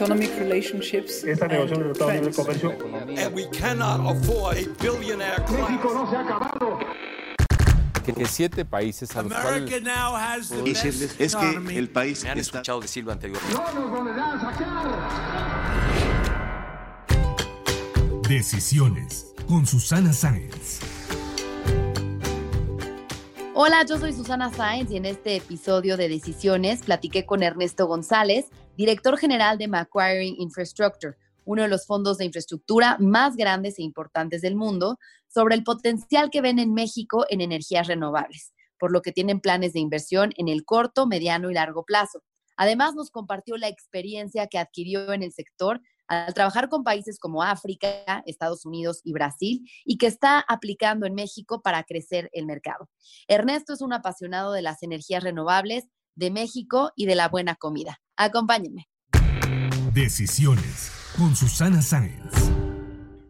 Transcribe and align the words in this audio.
Economic 0.00 0.30
relationships 0.38 1.24
Esta 1.24 1.44
and 1.44 1.52
negociación 1.52 1.82
de 1.82 1.88
Libre 1.88 2.32
trends. 2.32 2.36
Comercio 2.36 2.70
And 3.18 3.34
we 3.34 3.46
cannot 3.50 4.00
afford 4.10 4.56
a 4.56 4.66
billionaire 4.80 5.44
class. 5.46 5.68
que, 8.04 8.14
que 8.14 8.26
siete 8.26 8.64
países 8.64 9.14
a 9.14 9.22
los 9.22 9.32
cuales 9.32 9.70
decirles 10.64 11.16
es 11.18 11.36
que 11.36 11.78
el 11.78 11.90
país 11.90 12.24
Me 12.24 12.30
han 12.30 12.38
está 12.38 12.58
escuchado 12.58 12.80
decirlo 12.80 13.12
anteriormente. 13.12 13.58
Decisiones 18.26 19.34
con 19.46 19.66
Susana 19.66 20.12
Sáenz. 20.12 20.80
Hola, 23.62 23.84
yo 23.84 23.98
soy 23.98 24.14
Susana 24.14 24.50
Sáenz 24.50 24.90
y 24.90 24.96
en 24.96 25.04
este 25.04 25.36
episodio 25.36 25.98
de 25.98 26.08
Decisiones 26.08 26.80
platiqué 26.82 27.26
con 27.26 27.42
Ernesto 27.42 27.86
González, 27.86 28.46
director 28.80 29.18
general 29.18 29.58
de 29.58 29.68
Macquarie 29.68 30.34
Infrastructure, 30.38 31.14
uno 31.44 31.60
de 31.60 31.68
los 31.68 31.84
fondos 31.84 32.16
de 32.16 32.24
infraestructura 32.24 32.96
más 32.98 33.36
grandes 33.36 33.78
e 33.78 33.82
importantes 33.82 34.40
del 34.40 34.56
mundo, 34.56 34.98
sobre 35.28 35.54
el 35.54 35.64
potencial 35.64 36.30
que 36.30 36.40
ven 36.40 36.58
en 36.58 36.72
México 36.72 37.26
en 37.28 37.42
energías 37.42 37.88
renovables, 37.88 38.54
por 38.78 38.90
lo 38.90 39.02
que 39.02 39.12
tienen 39.12 39.40
planes 39.40 39.74
de 39.74 39.80
inversión 39.80 40.32
en 40.38 40.48
el 40.48 40.64
corto, 40.64 41.06
mediano 41.06 41.50
y 41.50 41.54
largo 41.54 41.84
plazo. 41.84 42.22
Además, 42.56 42.94
nos 42.94 43.10
compartió 43.10 43.58
la 43.58 43.68
experiencia 43.68 44.46
que 44.46 44.58
adquirió 44.58 45.12
en 45.12 45.22
el 45.22 45.32
sector 45.32 45.82
al 46.08 46.32
trabajar 46.32 46.70
con 46.70 46.82
países 46.82 47.18
como 47.18 47.42
África, 47.42 48.22
Estados 48.24 48.64
Unidos 48.64 49.02
y 49.04 49.12
Brasil, 49.12 49.68
y 49.84 49.98
que 49.98 50.06
está 50.06 50.40
aplicando 50.40 51.04
en 51.06 51.14
México 51.14 51.60
para 51.60 51.84
crecer 51.84 52.30
el 52.32 52.46
mercado. 52.46 52.88
Ernesto 53.28 53.74
es 53.74 53.82
un 53.82 53.92
apasionado 53.92 54.52
de 54.52 54.62
las 54.62 54.82
energías 54.82 55.22
renovables, 55.22 55.84
de 56.20 56.30
México 56.30 56.92
y 56.96 57.06
de 57.06 57.14
la 57.14 57.28
buena 57.30 57.54
comida. 57.56 57.98
Acompáñenme. 58.14 58.88
Decisiones 59.94 60.92
con 61.16 61.34
Susana 61.34 61.80
Sáenz. 61.80 62.50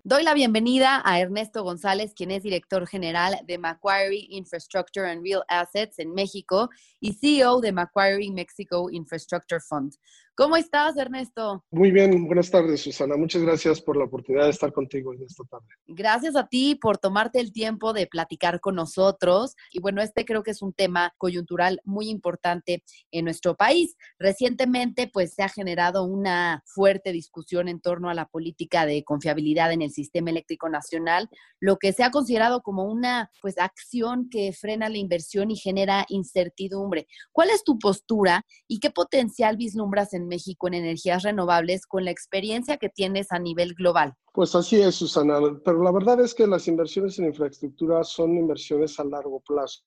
Doy 0.02 0.24
la 0.24 0.34
bienvenida 0.34 1.00
a 1.04 1.20
Ernesto 1.20 1.62
González, 1.62 2.14
quien 2.16 2.32
es 2.32 2.42
director 2.42 2.88
general 2.88 3.38
de 3.46 3.58
Macquarie 3.58 4.26
Infrastructure 4.30 5.08
and 5.08 5.22
Real 5.22 5.44
Assets 5.46 6.00
en 6.00 6.12
México 6.14 6.68
y 6.98 7.12
CEO 7.12 7.60
de 7.60 7.70
Macquarie 7.70 8.32
Mexico 8.32 8.90
Infrastructure 8.90 9.60
Fund. 9.60 9.94
¿Cómo 10.40 10.56
estás, 10.56 10.96
Ernesto? 10.96 11.66
Muy 11.70 11.90
bien, 11.90 12.26
buenas 12.26 12.50
tardes, 12.50 12.80
Susana. 12.80 13.14
Muchas 13.14 13.42
gracias 13.42 13.78
por 13.78 13.98
la 13.98 14.04
oportunidad 14.04 14.44
de 14.44 14.52
estar 14.52 14.72
contigo 14.72 15.12
en 15.12 15.22
esta 15.22 15.44
tarde. 15.44 15.66
Gracias 15.86 16.34
a 16.34 16.48
ti 16.48 16.76
por 16.80 16.96
tomarte 16.96 17.40
el 17.40 17.52
tiempo 17.52 17.92
de 17.92 18.06
platicar 18.06 18.58
con 18.58 18.74
nosotros. 18.74 19.54
Y 19.70 19.80
bueno, 19.80 20.00
este 20.00 20.24
creo 20.24 20.42
que 20.42 20.52
es 20.52 20.62
un 20.62 20.72
tema 20.72 21.12
coyuntural 21.18 21.82
muy 21.84 22.08
importante 22.08 22.82
en 23.10 23.26
nuestro 23.26 23.54
país. 23.54 23.98
Recientemente, 24.18 25.10
pues 25.12 25.34
se 25.34 25.42
ha 25.42 25.50
generado 25.50 26.04
una 26.04 26.62
fuerte 26.64 27.12
discusión 27.12 27.68
en 27.68 27.78
torno 27.78 28.08
a 28.08 28.14
la 28.14 28.24
política 28.24 28.86
de 28.86 29.04
confiabilidad 29.04 29.72
en 29.72 29.82
el 29.82 29.90
sistema 29.90 30.30
eléctrico 30.30 30.70
nacional, 30.70 31.28
lo 31.58 31.76
que 31.76 31.92
se 31.92 32.02
ha 32.02 32.10
considerado 32.10 32.62
como 32.62 32.84
una 32.84 33.30
pues 33.42 33.58
acción 33.58 34.30
que 34.30 34.54
frena 34.54 34.88
la 34.88 34.96
inversión 34.96 35.50
y 35.50 35.56
genera 35.56 36.06
incertidumbre. 36.08 37.08
¿Cuál 37.30 37.50
es 37.50 37.62
tu 37.62 37.78
postura 37.78 38.46
y 38.66 38.80
qué 38.80 38.90
potencial 38.90 39.58
vislumbras 39.58 40.14
en 40.14 40.29
México 40.30 40.66
en 40.68 40.74
energías 40.74 41.22
renovables 41.22 41.86
con 41.86 42.06
la 42.06 42.10
experiencia 42.10 42.78
que 42.78 42.88
tienes 42.88 43.30
a 43.32 43.38
nivel 43.38 43.74
global? 43.74 44.14
Pues 44.32 44.54
así 44.54 44.80
es, 44.80 44.94
Susana, 44.94 45.38
pero 45.62 45.82
la 45.82 45.92
verdad 45.92 46.18
es 46.22 46.34
que 46.34 46.46
las 46.46 46.66
inversiones 46.66 47.18
en 47.18 47.26
infraestructura 47.26 48.02
son 48.02 48.38
inversiones 48.38 48.98
a 48.98 49.04
largo 49.04 49.40
plazo. 49.40 49.82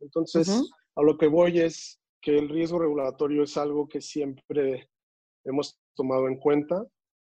Entonces, 0.00 0.48
a 0.94 1.02
lo 1.02 1.18
que 1.18 1.26
voy 1.26 1.58
es 1.58 1.98
que 2.20 2.38
el 2.38 2.48
riesgo 2.48 2.78
regulatorio 2.78 3.42
es 3.42 3.56
algo 3.56 3.88
que 3.88 4.00
siempre 4.00 4.88
hemos 5.44 5.78
tomado 5.94 6.28
en 6.28 6.36
cuenta. 6.36 6.84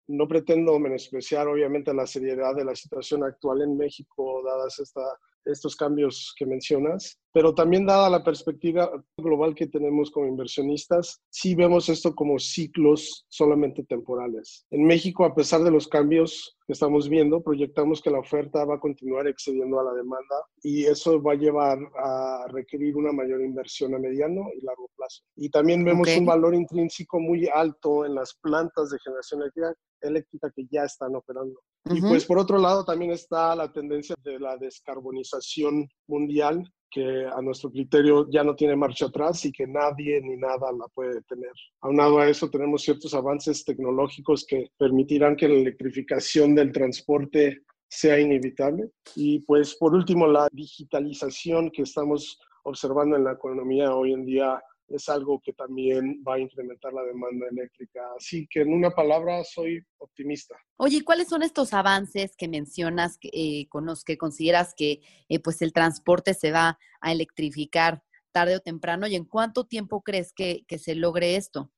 No 0.07 0.28
pretendo 0.28 0.78
menospreciar, 0.78 1.47
obviamente, 1.47 1.94
la 1.94 2.06
seriedad 2.06 2.56
de 2.56 2.66
la 2.66 2.75
situación 2.75 3.23
actual 3.23 3.61
en 3.61 3.78
México, 3.78 4.44
dadas 4.45 4.79
esta, 4.79 5.01
estos 5.45 5.75
cambios 5.75 6.34
que 6.38 6.45
mencionas, 6.45 7.19
pero 7.33 7.53
también 7.55 7.85
dada 7.85 8.09
la 8.09 8.23
perspectiva 8.23 8.91
global 9.17 9.55
que 9.55 9.67
tenemos 9.67 10.11
como 10.11 10.27
inversionistas, 10.27 11.21
sí 11.29 11.55
vemos 11.55 11.89
esto 11.89 12.13
como 12.13 12.39
ciclos 12.39 13.25
solamente 13.29 13.83
temporales. 13.83 14.65
En 14.71 14.85
México, 14.85 15.23
a 15.25 15.33
pesar 15.33 15.63
de 15.63 15.71
los 15.71 15.87
cambios 15.87 16.57
que 16.67 16.73
estamos 16.73 17.09
viendo, 17.09 17.41
proyectamos 17.41 18.01
que 18.01 18.11
la 18.11 18.19
oferta 18.19 18.65
va 18.65 18.75
a 18.75 18.79
continuar 18.79 19.27
excediendo 19.27 19.79
a 19.79 19.83
la 19.83 19.93
demanda 19.93 20.35
y 20.61 20.85
eso 20.85 21.21
va 21.21 21.33
a 21.33 21.35
llevar 21.35 21.79
a 21.97 22.45
requerir 22.49 22.95
una 22.97 23.11
mayor 23.11 23.41
inversión 23.41 23.95
a 23.95 23.99
mediano 23.99 24.49
y 24.55 24.65
largo 24.65 24.89
plazo. 24.95 25.23
Y 25.35 25.49
también 25.49 25.83
vemos 25.83 26.07
Ok. 26.09 26.19
un 26.19 26.25
valor 26.25 26.53
intrínseco 26.53 27.19
muy 27.19 27.47
alto 27.47 28.05
en 28.05 28.15
las 28.15 28.35
plantas 28.41 28.89
de 28.89 28.99
generación 28.99 29.41
eléctrica, 29.41 29.73
eléctrica 30.01 30.51
que 30.55 30.65
ya 30.69 30.83
están 30.83 31.15
operando. 31.15 31.61
Y 31.85 31.99
Ujú. 31.99 32.09
pues 32.09 32.25
por 32.25 32.37
otro 32.37 32.57
lado 32.57 32.85
también 32.85 33.11
está 33.11 33.55
la 33.55 33.71
tendencia 33.71 34.15
de 34.23 34.39
la 34.39 34.57
descarbonización 34.57 35.87
mundial 36.07 36.63
que 36.91 37.25
a 37.25 37.41
nuestro 37.41 37.72
criterio 37.72 38.28
ya 38.29 38.44
no 38.44 38.53
tiene 38.53 38.75
marcha 38.75 39.06
atrás 39.06 39.46
y 39.46 39.52
que 39.52 39.66
nadie 39.66 40.22
ni 40.22 40.35
nada 40.35 40.72
la 40.74 40.88
puede 40.94 41.16
detener. 41.16 41.53
Aunado 41.81 42.19
a 42.19 42.28
eso 42.28 42.50
tenemos 42.50 42.81
ciertos 42.81 43.13
avances 43.13 43.63
tecnológicos 43.63 44.46
que 44.46 44.72
permitirán 44.78 45.35
que 45.35 45.47
la 45.47 45.56
electrificación 45.56 46.53
del 46.53 46.72
transporte 46.72 47.62
sea 47.88 48.19
inevitable. 48.19 48.91
Y 49.16 49.40
pues 49.40 49.75
por 49.75 49.94
último 49.94 50.28
la 50.28 50.47
digitalización 50.52 51.72
que 51.72 51.84
estamos 51.84 52.40
observando 52.63 53.16
en 53.16 53.23
la 53.23 53.34
economía 53.34 53.96
hoy 53.96 54.13
en 54.13 54.25
día 54.25 54.62
es 54.94 55.09
algo 55.09 55.41
que 55.44 55.53
también 55.53 56.24
va 56.28 56.35
a 56.35 56.40
incrementar 56.40 56.94
la 56.94 57.03
demanda 57.03 57.47
eléctrica. 57.50 58.02
Así 58.18 58.47
que 58.50 58.62
en 58.62 58.74
una 58.74 58.91
palabra 58.91 59.44
soy 59.44 59.84
optimista. 59.97 60.56
Oye, 60.78 60.97
¿y 60.97 61.02
¿cuáles 61.02 61.29
son 61.29 61.44
estos 61.44 61.74
avances 61.74 62.35
que 62.38 62.47
mencionas 62.47 63.18
eh, 63.22 63.68
con 63.69 63.85
los 63.85 64.03
que 64.03 64.18
consideras 64.18 64.74
que 64.75 65.02
eh, 65.29 65.40
pues 65.40 65.62
el 65.62 65.74
transporte 65.74 66.34
se 66.34 66.52
va 66.52 66.78
a 67.02 67.12
electrificar 67.12 68.03
tarde 68.31 68.56
o 68.56 68.59
temprano? 68.59 69.07
¿Y 69.07 69.16
en 69.16 69.25
cuánto 69.25 69.66
tiempo 69.66 70.02
crees 70.02 70.34
que, 70.34 70.63
que 70.68 70.78
se 70.78 70.96
logre 70.96 71.35
esto? 71.35 71.72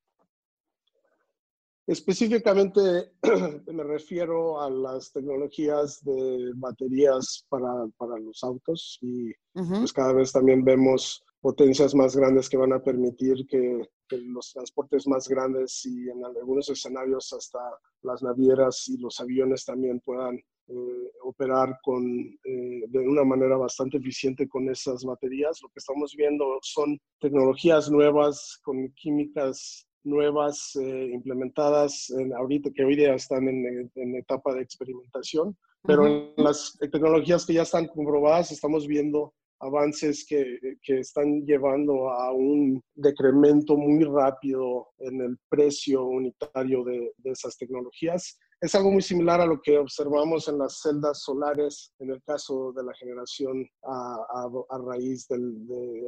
Específicamente 1.85 3.11
me 3.67 3.83
refiero 3.83 4.61
a 4.61 4.69
las 4.69 5.11
tecnologías 5.11 6.01
de 6.03 6.51
baterías 6.55 7.45
para, 7.49 7.87
para 7.97 8.17
los 8.19 8.41
autos 8.41 8.97
y 9.01 9.33
pues 9.53 9.91
cada 9.91 10.13
vez 10.13 10.31
también 10.31 10.63
vemos 10.63 11.21
potencias 11.43 11.93
más 11.93 12.15
grandes 12.15 12.47
que 12.47 12.55
van 12.55 12.71
a 12.71 12.81
permitir 12.81 13.45
que, 13.49 13.89
que 14.07 14.17
los 14.17 14.53
transportes 14.53 15.05
más 15.07 15.27
grandes 15.27 15.85
y 15.85 16.09
en 16.09 16.23
algunos 16.23 16.69
escenarios 16.69 17.33
hasta 17.33 17.59
las 18.01 18.23
navieras 18.23 18.87
y 18.87 18.97
los 18.97 19.19
aviones 19.19 19.65
también 19.65 19.99
puedan 19.99 20.37
eh, 20.37 21.11
operar 21.25 21.77
con, 21.83 22.01
eh, 22.45 22.83
de 22.87 22.99
una 22.99 23.25
manera 23.25 23.57
bastante 23.57 23.97
eficiente 23.97 24.47
con 24.47 24.69
esas 24.69 25.03
baterías. 25.03 25.59
Lo 25.61 25.67
que 25.67 25.79
estamos 25.79 26.15
viendo 26.17 26.45
son 26.61 26.97
tecnologías 27.19 27.91
nuevas 27.91 28.61
con 28.63 28.89
químicas 28.93 29.85
nuevas 30.05 30.77
eh, 30.77 31.09
implementadas 31.13 32.09
en, 32.17 32.33
ahorita 32.33 32.71
que 32.73 32.85
hoy 32.85 32.95
día 32.95 33.15
están 33.15 33.49
en, 33.49 33.91
en 33.95 34.15
etapa 34.15 34.53
de 34.53 34.61
experimentación, 34.61 35.57
pero 35.81 36.07
en 36.07 36.31
las 36.37 36.77
tecnologías 36.79 37.45
que 37.45 37.55
ya 37.55 37.63
están 37.63 37.87
comprobadas 37.87 38.51
estamos 38.53 38.87
viendo 38.87 39.33
avances 39.59 40.25
que, 40.27 40.59
que, 40.81 40.99
están 40.99 41.45
llevando 41.45 42.09
a 42.09 42.33
un 42.33 42.81
decremento 42.95 43.77
muy 43.77 44.03
rápido 44.03 44.87
en 44.99 45.21
el 45.21 45.37
precio 45.49 46.03
unitario 46.05 46.83
de, 46.83 47.11
de, 47.17 47.31
esas 47.31 47.57
tecnologías. 47.57 48.37
Es 48.63 48.73
algo 48.75 48.91
muy 48.91 49.01
similar 49.01 49.41
a 49.41 49.45
lo 49.45 49.61
que 49.61 49.77
observamos 49.77 50.47
en 50.47 50.57
las 50.57 50.79
celdas 50.79 51.21
solares, 51.21 51.93
en 51.99 52.11
el 52.11 52.23
caso 52.23 52.71
de 52.71 52.81
la 52.81 52.93
generación 52.93 53.67
a, 53.83 54.47
raíz 54.87 55.27
de 55.27 55.35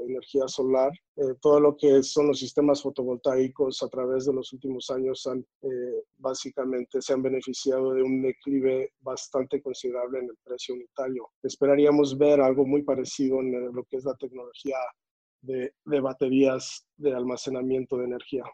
energía 0.07 0.48
solar. 0.48 0.90
Eh, 1.18 1.34
todo 1.42 1.60
lo 1.60 1.75
que 1.75 2.02
son 2.02 2.28
los 2.28 2.40
sistemas 2.40 2.81
fotovoltaicos 2.81 3.84
a 3.84 3.90
través 3.90 4.25
de 4.25 4.34
los 4.34 4.54
últimos 4.54 4.90
años 4.90 5.28
han, 5.28 5.46
eh, 5.63 6.04
básicamente 6.16 7.02
se 7.02 7.12
han 7.12 7.24
beneficiado 7.24 7.92
de 7.92 8.04
un 8.04 8.22
declive 8.22 8.94
bastante 9.01 9.62
considerable 9.62 10.19
en 10.19 10.30
el 10.30 10.38
precio 10.42 10.75
unitario. 10.75 11.28
Esperaríamos 11.44 12.18
ver 12.18 12.40
algo 12.40 12.66
muy 12.66 12.84
parecido 12.84 13.42
en 13.42 13.75
lo 13.75 13.84
que 13.84 13.98
es 13.98 14.06
la 14.06 14.16
tecnología 14.16 14.78
de 15.42 16.00
baterías 16.00 16.88
de 16.96 17.13
almacenamiento 17.13 17.98
de 17.98 18.06
energía. 18.06 18.46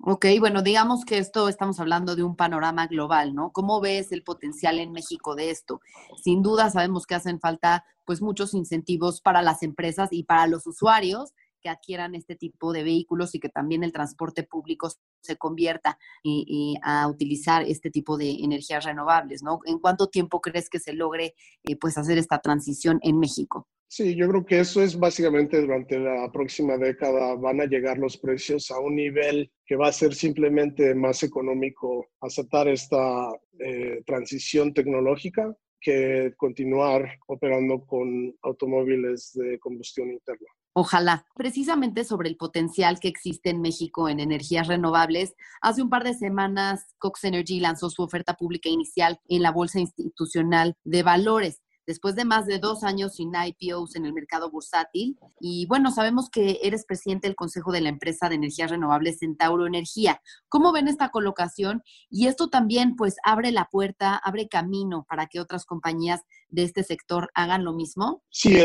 Ok, 0.00 0.26
bueno, 0.38 0.62
digamos 0.62 1.04
que 1.04 1.18
esto 1.18 1.48
estamos 1.48 1.80
hablando 1.80 2.14
de 2.14 2.22
un 2.22 2.36
panorama 2.36 2.86
global, 2.86 3.34
¿no? 3.34 3.50
¿Cómo 3.50 3.80
ves 3.80 4.12
el 4.12 4.22
potencial 4.22 4.78
en 4.78 4.92
México 4.92 5.34
de 5.34 5.50
esto? 5.50 5.80
Sin 6.22 6.40
duda 6.40 6.70
sabemos 6.70 7.04
que 7.04 7.16
hacen 7.16 7.40
falta 7.40 7.84
pues 8.04 8.22
muchos 8.22 8.54
incentivos 8.54 9.20
para 9.20 9.42
las 9.42 9.62
empresas 9.64 10.08
y 10.12 10.22
para 10.22 10.46
los 10.46 10.66
usuarios 10.68 11.32
que 11.60 11.68
adquieran 11.68 12.14
este 12.14 12.36
tipo 12.36 12.72
de 12.72 12.84
vehículos 12.84 13.34
y 13.34 13.40
que 13.40 13.48
también 13.48 13.82
el 13.82 13.92
transporte 13.92 14.44
público 14.44 14.88
se 15.20 15.36
convierta 15.36 15.98
y, 16.22 16.76
a 16.82 17.08
utilizar 17.08 17.64
este 17.64 17.90
tipo 17.90 18.16
de 18.16 18.30
energías 18.30 18.84
renovables, 18.84 19.42
¿no? 19.42 19.58
¿En 19.64 19.80
cuánto 19.80 20.08
tiempo 20.08 20.40
crees 20.40 20.70
que 20.70 20.78
se 20.78 20.92
logre 20.92 21.34
eh, 21.64 21.76
pues 21.76 21.98
hacer 21.98 22.18
esta 22.18 22.38
transición 22.38 23.00
en 23.02 23.18
México? 23.18 23.66
Sí, 23.88 24.14
yo 24.14 24.28
creo 24.28 24.46
que 24.46 24.60
eso 24.60 24.80
es 24.80 24.96
básicamente 24.96 25.60
durante 25.60 25.98
la 25.98 26.30
próxima 26.30 26.76
década 26.76 27.34
van 27.34 27.60
a 27.60 27.66
llegar 27.66 27.98
los 27.98 28.16
precios 28.16 28.70
a 28.70 28.78
un 28.78 28.94
nivel 28.94 29.50
que 29.68 29.76
va 29.76 29.88
a 29.88 29.92
ser 29.92 30.14
simplemente 30.14 30.94
más 30.94 31.22
económico 31.22 32.06
aceptar 32.22 32.68
esta 32.68 33.30
eh, 33.60 34.02
transición 34.06 34.72
tecnológica 34.72 35.54
que 35.78 36.32
continuar 36.38 37.18
operando 37.26 37.84
con 37.86 38.34
automóviles 38.42 39.32
de 39.34 39.58
combustión 39.58 40.10
interna. 40.10 40.48
Ojalá. 40.72 41.26
Precisamente 41.34 42.04
sobre 42.04 42.30
el 42.30 42.36
potencial 42.36 42.98
que 42.98 43.08
existe 43.08 43.50
en 43.50 43.60
México 43.60 44.08
en 44.08 44.20
energías 44.20 44.68
renovables, 44.68 45.34
hace 45.60 45.82
un 45.82 45.90
par 45.90 46.02
de 46.02 46.14
semanas 46.14 46.94
Cox 46.98 47.24
Energy 47.24 47.60
lanzó 47.60 47.90
su 47.90 48.02
oferta 48.02 48.34
pública 48.34 48.70
inicial 48.70 49.20
en 49.28 49.42
la 49.42 49.52
Bolsa 49.52 49.80
Institucional 49.80 50.76
de 50.84 51.02
Valores 51.02 51.60
después 51.88 52.14
de 52.14 52.26
más 52.26 52.44
de 52.44 52.58
dos 52.58 52.84
años 52.84 53.14
sin 53.14 53.32
IPOs 53.34 53.96
en 53.96 54.04
el 54.04 54.12
mercado 54.12 54.50
bursátil. 54.50 55.18
Y 55.40 55.64
bueno, 55.68 55.90
sabemos 55.90 56.28
que 56.28 56.60
eres 56.62 56.84
presidente 56.84 57.26
del 57.26 57.34
Consejo 57.34 57.72
de 57.72 57.80
la 57.80 57.88
empresa 57.88 58.28
de 58.28 58.34
energías 58.34 58.70
renovables 58.70 59.20
Centauro 59.20 59.66
Energía. 59.66 60.20
¿Cómo 60.50 60.70
ven 60.70 60.86
esta 60.86 61.08
colocación? 61.08 61.82
Y 62.10 62.26
esto 62.26 62.50
también 62.50 62.94
pues 62.94 63.16
abre 63.24 63.52
la 63.52 63.70
puerta, 63.72 64.16
abre 64.16 64.48
camino 64.48 65.06
para 65.08 65.28
que 65.28 65.40
otras 65.40 65.64
compañías 65.64 66.20
de 66.50 66.62
este 66.62 66.82
sector 66.82 67.30
hagan 67.34 67.64
lo 67.64 67.72
mismo. 67.72 68.22
Sí, 68.30 68.56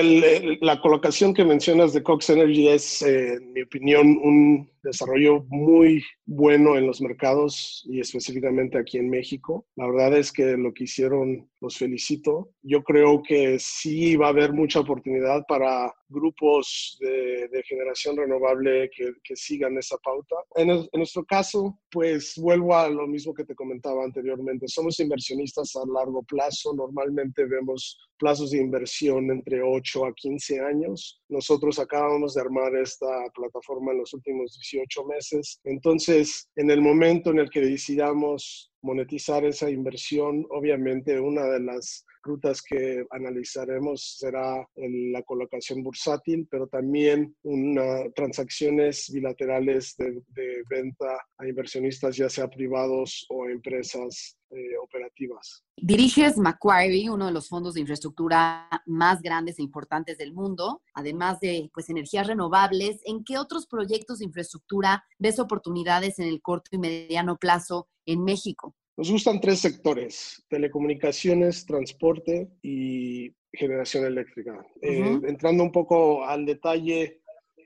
la 0.61 0.81
colocación 0.81 1.33
que 1.33 1.45
mencionas 1.45 1.93
de 1.93 2.03
Cox 2.03 2.29
Energy 2.29 2.67
es, 2.67 3.01
eh, 3.01 3.33
en 3.33 3.53
mi 3.53 3.61
opinión, 3.61 4.19
un 4.23 4.69
desarrollo 4.83 5.45
muy 5.47 6.03
bueno 6.25 6.77
en 6.77 6.85
los 6.85 7.01
mercados 7.01 7.83
y 7.89 7.99
específicamente 7.99 8.77
aquí 8.77 8.97
en 8.97 9.09
México. 9.09 9.65
La 9.75 9.87
verdad 9.87 10.17
es 10.17 10.31
que 10.31 10.57
lo 10.57 10.73
que 10.73 10.83
hicieron 10.83 11.49
los 11.61 11.77
felicito. 11.77 12.51
Yo 12.61 12.83
creo 12.83 13.23
que 13.23 13.57
sí 13.59 14.15
va 14.17 14.27
a 14.27 14.29
haber 14.29 14.53
mucha 14.53 14.81
oportunidad 14.81 15.45
para 15.47 15.93
grupos 16.13 16.97
de, 16.99 17.63
generación 17.67 18.17
renovable 18.17 18.89
que, 18.89 19.35
sigan 19.35 19.77
esa 19.77 19.97
pauta. 19.97 20.35
En, 20.55 20.69
en, 20.69 20.87
nuestro 20.93 21.25
caso, 21.25 21.79
pues 21.91 22.35
vuelvo 22.37 22.75
a 22.75 22.87
lo 22.87 23.07
mismo 23.07 23.33
que 23.33 23.45
te 23.45 23.55
comentaba 23.55 24.03
anteriormente. 24.03 24.67
Somos 24.67 24.99
inversionistas 24.99 25.75
a 25.75 25.81
largo 25.87 26.23
plazo. 26.23 26.73
Normalmente 26.73 27.45
vemos 27.45 27.97
plazos 28.17 28.51
de 28.51 28.59
inversión 28.59 29.31
entre 29.31 29.61
8 29.61 30.05
a 30.05 30.13
15 30.13 30.59
años. 30.61 31.21
Nosotros 31.29 31.79
acabamos 31.79 32.35
de 32.35 32.41
armar 32.41 32.75
esta 32.75 33.07
plataforma 33.33 33.91
en 33.91 33.99
los 33.99 34.13
últimos 34.13 34.57
18 34.71 35.05
meses. 35.05 35.59
Entonces, 35.63 36.47
en 36.55 36.69
el 36.69 36.81
momento 36.81 37.31
en 37.31 37.39
el 37.39 37.49
que 37.49 37.61
decidamos 37.61 38.71
monetizar 38.81 39.45
esa 39.45 39.69
inversión, 39.69 40.45
obviamente 40.51 41.19
una 41.19 41.45
de 41.45 41.61
las 41.61 42.05
rutas 42.23 42.61
que 42.61 43.05
analizaremos 43.11 44.17
será 44.17 44.67
la 44.75 45.21
colocación 45.23 45.83
bursátil, 45.83 46.47
pero 46.49 46.67
también 46.67 47.35
una, 47.43 48.09
transacciones 48.15 49.09
bilaterales 49.13 49.95
de, 49.97 50.63
venta 50.69 51.17
a 51.37 51.47
inversionistas, 51.47 52.15
ya 52.15 52.29
sea 52.29 52.47
privados 52.47 53.25
o 53.29 53.47
empresas 53.47 54.37
eh, 54.49 54.77
operativas. 54.81 55.63
Diriges 55.75 56.37
Macquarie, 56.37 57.09
uno 57.09 57.25
de 57.25 57.31
los 57.31 57.49
fondos 57.49 57.73
de 57.73 57.81
infraestructura 57.81 58.69
más 58.85 59.21
grandes 59.21 59.59
e 59.59 59.63
importantes 59.63 60.17
del 60.17 60.33
mundo, 60.33 60.81
además 60.93 61.39
de 61.39 61.69
pues, 61.73 61.89
energías 61.89 62.27
renovables. 62.27 63.01
¿En 63.05 63.23
qué 63.23 63.37
otros 63.37 63.67
proyectos 63.67 64.19
de 64.19 64.25
infraestructura 64.25 65.03
ves 65.17 65.39
oportunidades 65.39 66.19
en 66.19 66.27
el 66.27 66.41
corto 66.41 66.69
y 66.71 66.77
mediano 66.77 67.37
plazo 67.37 67.89
en 68.05 68.23
México? 68.23 68.75
Nos 68.95 69.09
gustan 69.09 69.41
tres 69.41 69.59
sectores, 69.59 70.45
telecomunicaciones, 70.49 71.65
transporte 71.65 72.47
y 72.61 73.33
generación 73.51 74.05
eléctrica. 74.05 74.63
Eh, 74.81 75.19
entrando 75.27 75.63
un 75.63 75.71
poco 75.71 76.23
al 76.23 76.45
detalle, 76.45 77.21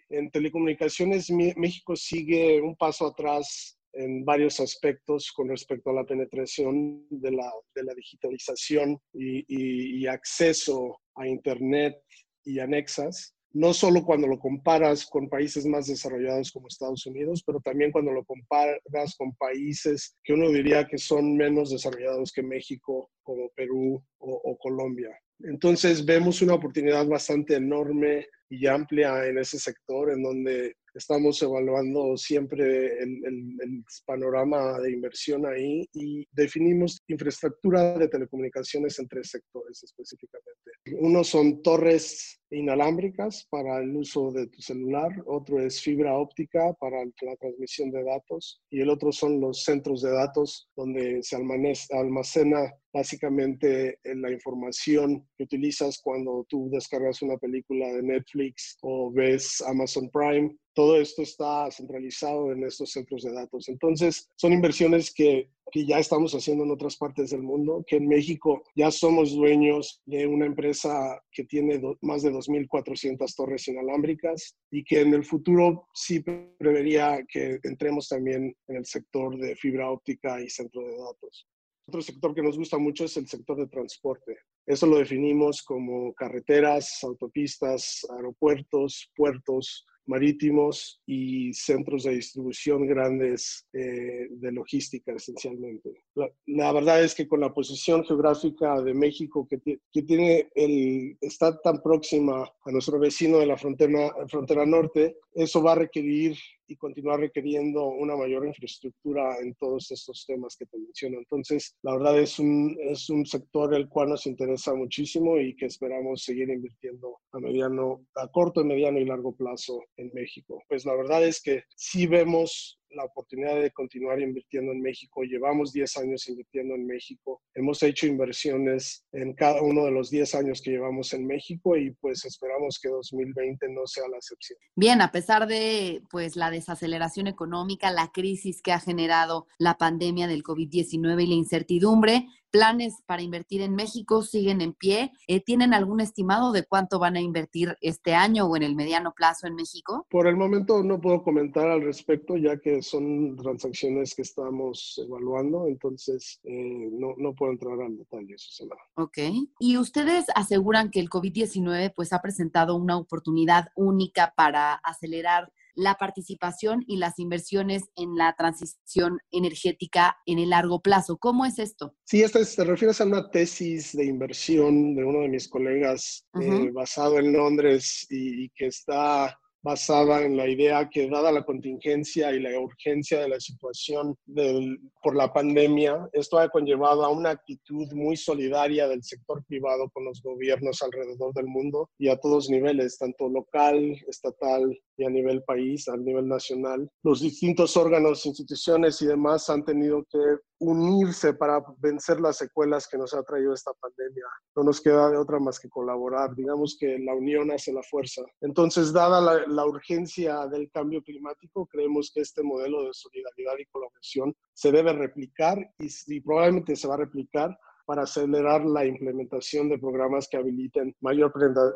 en 0.10 0.32
telecomunicaciones 0.32 1.30
México 1.30 1.98
sigue 1.98 2.62
un 2.62 2.78
paso 2.78 3.08
atrás 3.08 3.78
en 3.92 4.24
varios 4.24 4.60
aspectos 4.62 5.32
con 5.34 5.50
respecto 5.50 5.90
a 5.90 5.94
la 5.94 6.06
penetración 6.06 7.06
de 7.10 7.32
la, 7.32 7.94
digitalización 7.96 8.98
y, 9.14 10.02
y 10.02 10.08
acceso 10.08 11.02
a 11.16 11.28
Internet 11.28 11.98
y 12.46 12.60
anexas 12.60 13.37
no 13.54 13.74
solo 13.74 14.04
cuando 14.04 14.28
lo 14.28 14.38
comparas 14.38 15.06
con 15.06 15.30
países 15.30 15.66
más 15.66 15.88
desarrollados 15.88 16.52
como 16.52 16.68
Estados 16.68 17.06
Unidos, 17.06 17.44
pero 17.46 17.60
también 17.60 17.92
cuando 17.92 18.12
lo 18.12 18.24
comparas 18.26 19.16
con 19.18 19.34
países 19.36 20.16
que 20.24 20.34
uno 20.34 20.50
diría 20.52 20.88
que 20.88 20.98
son 20.98 21.36
menos 21.36 21.72
desarrollados 21.72 22.32
que 22.32 22.44
México, 22.44 23.10
como 23.24 23.50
Perú 23.50 24.04
o, 24.20 24.58
Colombia. 24.58 25.10
Entonces 25.40 26.04
vemos 26.06 26.42
una 26.42 26.56
oportunidad 26.56 27.06
bastante 27.08 27.56
enorme 27.56 28.28
y 28.50 28.68
amplia 28.68 29.26
en 29.28 29.38
ese 29.38 29.60
sector, 29.60 30.12
en 30.12 30.24
donde 30.24 30.76
estamos 30.98 31.42
evaluando 31.42 32.18
siempre 32.18 33.02
el, 33.02 33.22
el, 33.26 33.84
panorama 34.06 34.80
de 34.80 34.92
inversión 34.92 35.46
ahí 35.46 35.88
y 35.94 36.26
definimos 36.32 37.00
infraestructura 37.08 37.98
de 37.98 38.08
telecomunicaciones 38.08 38.98
en 39.00 39.08
tres 39.08 39.30
sectores 39.30 39.84
específicamente. 39.84 40.72
Uno 41.00 41.24
son 41.24 41.62
torres 41.62 42.40
inalámbricas 42.50 43.46
para 43.50 43.80
el 43.80 43.96
uso 43.96 44.32
de 44.32 44.48
tu 44.48 44.62
celular, 44.62 45.12
otro 45.26 45.60
es 45.60 45.82
fibra 45.82 46.18
óptica 46.18 46.74
para 46.80 47.04
la 47.04 47.36
transmisión 47.36 47.92
de 47.92 48.04
datos 48.04 48.62
y 48.70 48.82
el 48.82 48.90
otro 48.90 49.12
son 49.12 49.40
los 49.42 49.64
centros 49.64 50.02
de 50.02 50.12
datos 50.12 50.70
donde 50.76 51.22
se 51.22 51.36
almacena 51.36 52.74
básicamente 52.94 54.00
la 54.04 54.32
información 54.32 55.28
que 55.38 55.44
utilizas 55.44 56.00
cuando 56.02 56.46
tú 56.50 56.70
descargas 56.72 57.22
una 57.22 57.38
película 57.38 57.88
de 57.94 58.02
Netflix 58.02 58.37
o 58.82 59.12
ves 59.12 59.62
Amazon 59.62 60.10
Prime 60.10 60.56
todo 60.78 60.96
esto 61.02 61.24
está 61.24 61.72
centralizado 61.72 62.52
en 62.52 62.64
estos 62.64 62.92
centros 62.92 63.24
de 63.24 63.34
datos. 63.34 63.68
Entonces, 63.68 64.30
son 64.36 64.54
inversiones 64.54 65.12
que, 65.12 65.50
ya 65.74 65.98
estamos 65.98 66.34
haciendo 66.34 66.64
en 66.64 66.72
otras 66.72 66.96
partes 66.98 67.32
del 67.32 67.42
mundo, 67.42 67.84
que 67.88 67.96
en 67.96 68.08
México 68.08 68.62
ya 68.76 68.92
somos 68.92 69.36
dueños 69.36 70.02
de 70.06 70.28
una 70.28 70.46
empresa 70.46 71.20
que 71.32 71.46
tiene 71.46 71.82
más 72.02 72.22
de 72.22 72.32
2.400 72.32 73.36
torres 73.36 73.68
inalámbricas 73.68 74.56
y 74.72 74.84
que 74.84 75.02
en 75.02 75.16
el 75.16 75.26
futuro 75.26 75.88
sí 75.96 76.24
prevería 76.60 77.26
que 77.28 77.60
entremos 77.64 78.08
también 78.08 78.56
en 78.68 78.76
el 78.76 78.86
sector 78.86 79.36
de 79.40 79.56
fibra 79.56 79.90
óptica 79.90 80.40
y 80.40 80.48
centro 80.48 80.84
de 80.84 80.96
datos. 80.96 81.48
Otro 81.88 82.02
sector 82.04 82.36
que 82.36 82.44
nos 82.44 82.58
gusta 82.58 82.78
mucho 82.78 83.06
es 83.06 83.18
el 83.18 83.28
sector 83.28 83.58
de 83.58 83.68
transporte. 83.68 84.38
Eso 84.68 84.86
lo 84.86 84.98
definimos 84.98 85.64
como 85.64 86.14
carreteras, 86.14 87.00
autopistas, 87.04 88.06
aeropuertos, 88.10 89.10
puertos, 89.16 89.86
marítimos 90.08 91.02
y 91.06 91.54
centros 91.54 92.04
de 92.04 92.16
distribución 92.16 92.88
grandes 92.88 93.66
eh, 93.74 94.28
de 94.30 94.52
logística 94.52 95.14
esencialmente. 95.14 96.04
La, 96.46 96.72
verdad 96.72 97.04
es 97.04 97.14
que 97.14 97.28
con 97.28 97.40
la 97.40 97.54
posición 97.54 98.04
geográfica 98.06 98.82
de 98.82 98.94
México 98.94 99.48
que, 99.50 99.80
tiene 100.04 100.50
el, 100.56 101.18
está 101.22 101.60
tan 101.62 101.82
próxima 101.82 102.44
a 102.44 102.72
nuestro 102.72 103.00
vecino 103.00 103.38
de 103.40 103.46
la 103.46 103.58
frontera 103.58 104.66
norte, 104.66 105.18
eso 105.34 105.62
va 105.62 105.74
a 105.74 105.76
requerir 105.76 106.38
y 106.68 106.76
continuar 106.76 107.20
requiriendo 107.20 107.88
una 107.88 108.16
mayor 108.16 108.46
infraestructura 108.46 109.38
en 109.40 109.56
todos 109.56 109.92
estos 109.92 110.26
temas 110.26 110.56
que 110.56 110.66
te 110.66 110.78
menciono. 110.78 111.18
Entonces, 111.18 111.76
la 111.82 111.94
verdad 111.94 112.20
es 112.20 112.40
un, 112.40 112.78
es 112.82 113.10
un 113.10 113.26
sector 113.26 113.74
el 113.74 113.88
cual 113.88 114.10
nos 114.10 114.26
interesa 114.26 114.74
muchísimo 114.74 115.40
y 115.40 115.56
que 115.56 115.66
esperamos 115.66 116.24
seguir 116.24 116.50
invirtiendo 116.50 117.20
a 117.32 117.40
mediano, 117.40 118.06
a 118.16 118.28
corto, 118.28 118.64
mediano 118.64 119.00
y 119.00 119.06
largo 119.06 119.36
plazo 119.36 119.84
en 119.98 120.12
México. 120.14 120.64
Pues 120.68 120.86
la 120.86 120.96
verdad 120.96 121.26
es 121.26 121.42
que 121.42 121.64
sí 121.76 122.08
vemos 122.08 122.80
la 122.92 123.04
oportunidad 123.04 123.60
de 123.62 123.72
continuar 123.72 124.22
invirtiendo 124.22 124.72
en 124.72 124.82
México. 124.82 125.24
Llevamos 125.24 125.74
10 125.74 125.98
años 125.98 126.28
invirtiendo 126.28 126.76
en 126.76 126.86
México. 126.86 127.42
Hemos 127.54 127.82
hecho 127.84 128.08
inversiones 128.08 129.06
en 129.12 129.34
cada 129.34 129.62
uno 129.62 129.86
de 129.86 129.92
los 129.92 130.10
10 130.10 130.36
años 130.36 130.62
que 130.62 130.72
llevamos 130.72 131.14
en 131.14 131.26
México 131.26 131.78
y 131.78 131.92
pues 131.92 132.26
esperamos 132.26 132.80
que 132.82 132.90
2020 132.90 133.70
no 133.70 133.86
sea 133.86 134.08
la 134.10 134.18
excepción. 134.18 134.60
Bien, 134.76 135.02
a 135.02 135.12
pesar 135.12 135.48
de 135.48 136.02
pues 136.10 136.36
la 136.36 136.52
desaceleración 136.52 137.28
económica, 137.28 137.92
la 137.92 138.12
crisis 138.12 138.62
que 138.62 138.72
ha 138.72 138.80
generado 138.80 139.48
la 139.58 139.78
pandemia 139.78 140.28
del 140.28 140.44
COVID-19 140.44 141.24
y 141.24 141.28
la 141.28 141.36
incertidumbre, 141.36 142.28
planes 142.52 143.02
para 143.06 143.22
invertir 143.22 143.62
en 143.62 143.76
México 143.76 144.24
siguen 144.24 144.62
en 144.62 144.74
pie. 144.74 145.12
Eh, 145.28 145.42
¿Tienen 145.42 145.74
algún 145.74 146.00
estimado 146.00 146.52
de 146.52 146.64
cuánto 146.64 147.00
van 147.00 147.16
a 147.16 147.22
invertir 147.22 147.76
este 147.82 148.14
año 148.14 148.46
o 148.46 148.56
en 148.56 148.64
el 148.64 148.76
mediano 148.76 149.14
plazo 149.16 149.48
en 149.48 149.56
México? 149.56 150.06
Por 150.10 150.28
el 150.28 150.36
momento 150.36 150.84
no 150.84 151.00
puedo 151.00 151.24
comentar 151.24 151.68
al 151.70 151.82
respecto, 151.82 152.38
ya 152.38 152.58
que 152.58 152.82
son 152.82 153.36
transacciones 153.36 154.16
que 154.16 154.22
estamos 154.22 155.02
evaluando, 155.04 155.68
entonces 155.68 156.40
eh, 156.44 156.90
no, 156.92 157.14
no 157.18 157.34
puedo 157.34 157.52
entrar 157.52 157.80
al 157.82 157.98
detalle, 157.98 158.38
Susana. 158.38 158.76
Ok. 158.96 159.18
Y 159.60 159.78
ustedes 159.78 160.26
aseguran 160.36 160.90
que 160.92 161.00
el 161.00 161.10
COVID-19 161.10 161.94
pues 161.96 162.14
ha 162.14 162.22
presentado 162.22 162.76
una 162.76 162.98
oportunidad 162.98 163.70
única 163.76 164.34
para 164.36 164.74
acelerar 164.76 165.52
la 165.78 165.94
participación 165.96 166.84
y 166.88 166.98
las 166.98 167.20
inversiones 167.20 167.84
en 167.96 168.16
la 168.16 168.34
transición 168.36 169.20
energética 169.32 170.18
en 170.26 170.40
el 170.40 170.50
largo 170.50 170.82
plazo. 170.82 171.18
¿Cómo 171.18 171.46
es 171.46 171.60
esto? 171.60 171.96
Sí, 172.04 172.24
esta 172.24 172.40
te 172.44 172.64
refieres 172.64 173.00
a 173.00 173.06
una 173.06 173.30
tesis 173.30 173.96
de 173.96 174.06
inversión 174.06 174.96
de 174.96 175.04
uno 175.04 175.22
de 175.22 175.30
mis 175.30 175.48
colegas 175.48 176.26
eh, 176.42 176.72
basado 176.74 177.20
en 177.20 177.32
Londres 177.32 178.08
y, 178.10 178.50
que 178.50 178.66
está 178.66 179.40
basada 179.68 180.24
en 180.24 180.38
la 180.38 180.48
idea 180.48 180.90
que 180.90 181.10
dada 181.10 181.30
la 181.30 181.44
contingencia 181.44 182.32
y 182.32 182.40
la 182.40 182.58
urgencia 182.58 183.20
de 183.20 183.28
la 183.28 183.38
situación 183.38 184.16
del, 184.26 184.80
por 185.04 185.14
la 185.14 185.34
pandemia, 185.34 186.08
esto 186.14 186.40
ha 186.40 186.48
conllevado 186.48 187.04
a 187.04 187.10
una 187.10 187.32
actitud 187.32 187.92
muy 187.92 188.16
solidaria 188.16 188.88
del 188.88 189.04
sector 189.04 189.44
privado 189.46 189.90
con 189.90 190.06
los 190.06 190.22
gobiernos 190.22 190.82
alrededor 190.82 191.34
del 191.34 191.48
mundo 191.48 191.90
y 192.00 192.08
a 192.08 192.16
todos 192.18 192.50
niveles, 192.50 192.98
tanto 192.98 193.28
local, 193.28 193.76
estatal 194.08 194.64
y 194.96 195.04
a 195.04 195.10
nivel 195.10 195.44
país, 195.44 195.90
a 195.90 195.98
nivel 195.98 196.30
nacional. 196.30 196.90
Los 197.04 197.20
distintos 197.20 197.76
órganos, 197.76 198.26
instituciones 198.26 199.02
y 199.02 199.08
demás 199.08 199.50
han 199.50 199.66
tenido 199.66 200.06
que 200.10 200.20
unirse 200.60 201.34
para 201.34 201.64
vencer 201.80 202.20
las 202.20 202.38
secuelas 202.38 202.88
que 202.88 202.98
nos 202.98 203.14
ha 203.14 203.24
traído 203.24 203.54
esta 203.54 203.72
pandemia. 203.74 204.26
No 204.56 204.64
nos 204.64 204.82
queda 204.82 205.10
de 205.10 205.18
otra 205.18 205.40
más 205.40 205.60
que 205.60 205.70
colaborar. 205.70 206.36
Digamos 206.36 206.78
que 206.80 206.98
la 207.00 207.14
unión 207.14 207.52
hace 207.52 207.72
la 207.72 207.84
fuerza. 207.84 208.24
Entonces, 208.42 208.92
dada 208.92 209.46
la, 209.48 209.66
urgencia 209.66 210.48
del 210.48 210.72
cambio 210.72 211.04
climático, 211.04 211.66
creemos 211.68 212.12
que 212.14 212.22
este 212.22 212.42
modelo 212.42 212.84
de 212.84 212.94
solidaridad 212.94 213.58
y 213.60 213.66
colaboración 213.66 214.36
se 214.54 214.72
debe 214.72 214.94
replicar 214.94 215.58
y, 215.78 215.88
y 216.08 216.22
probablemente 216.22 216.76
se 216.76 216.88
va 216.88 216.96
a 216.96 216.98
replicar 216.98 217.58
para 217.86 218.04
acelerar 218.04 218.66
la 218.66 218.86
implementación 218.86 219.70
de 219.70 219.80
programas 219.80 220.28
que 220.28 220.38
habiliten 220.38 220.96
mayor 221.00 221.32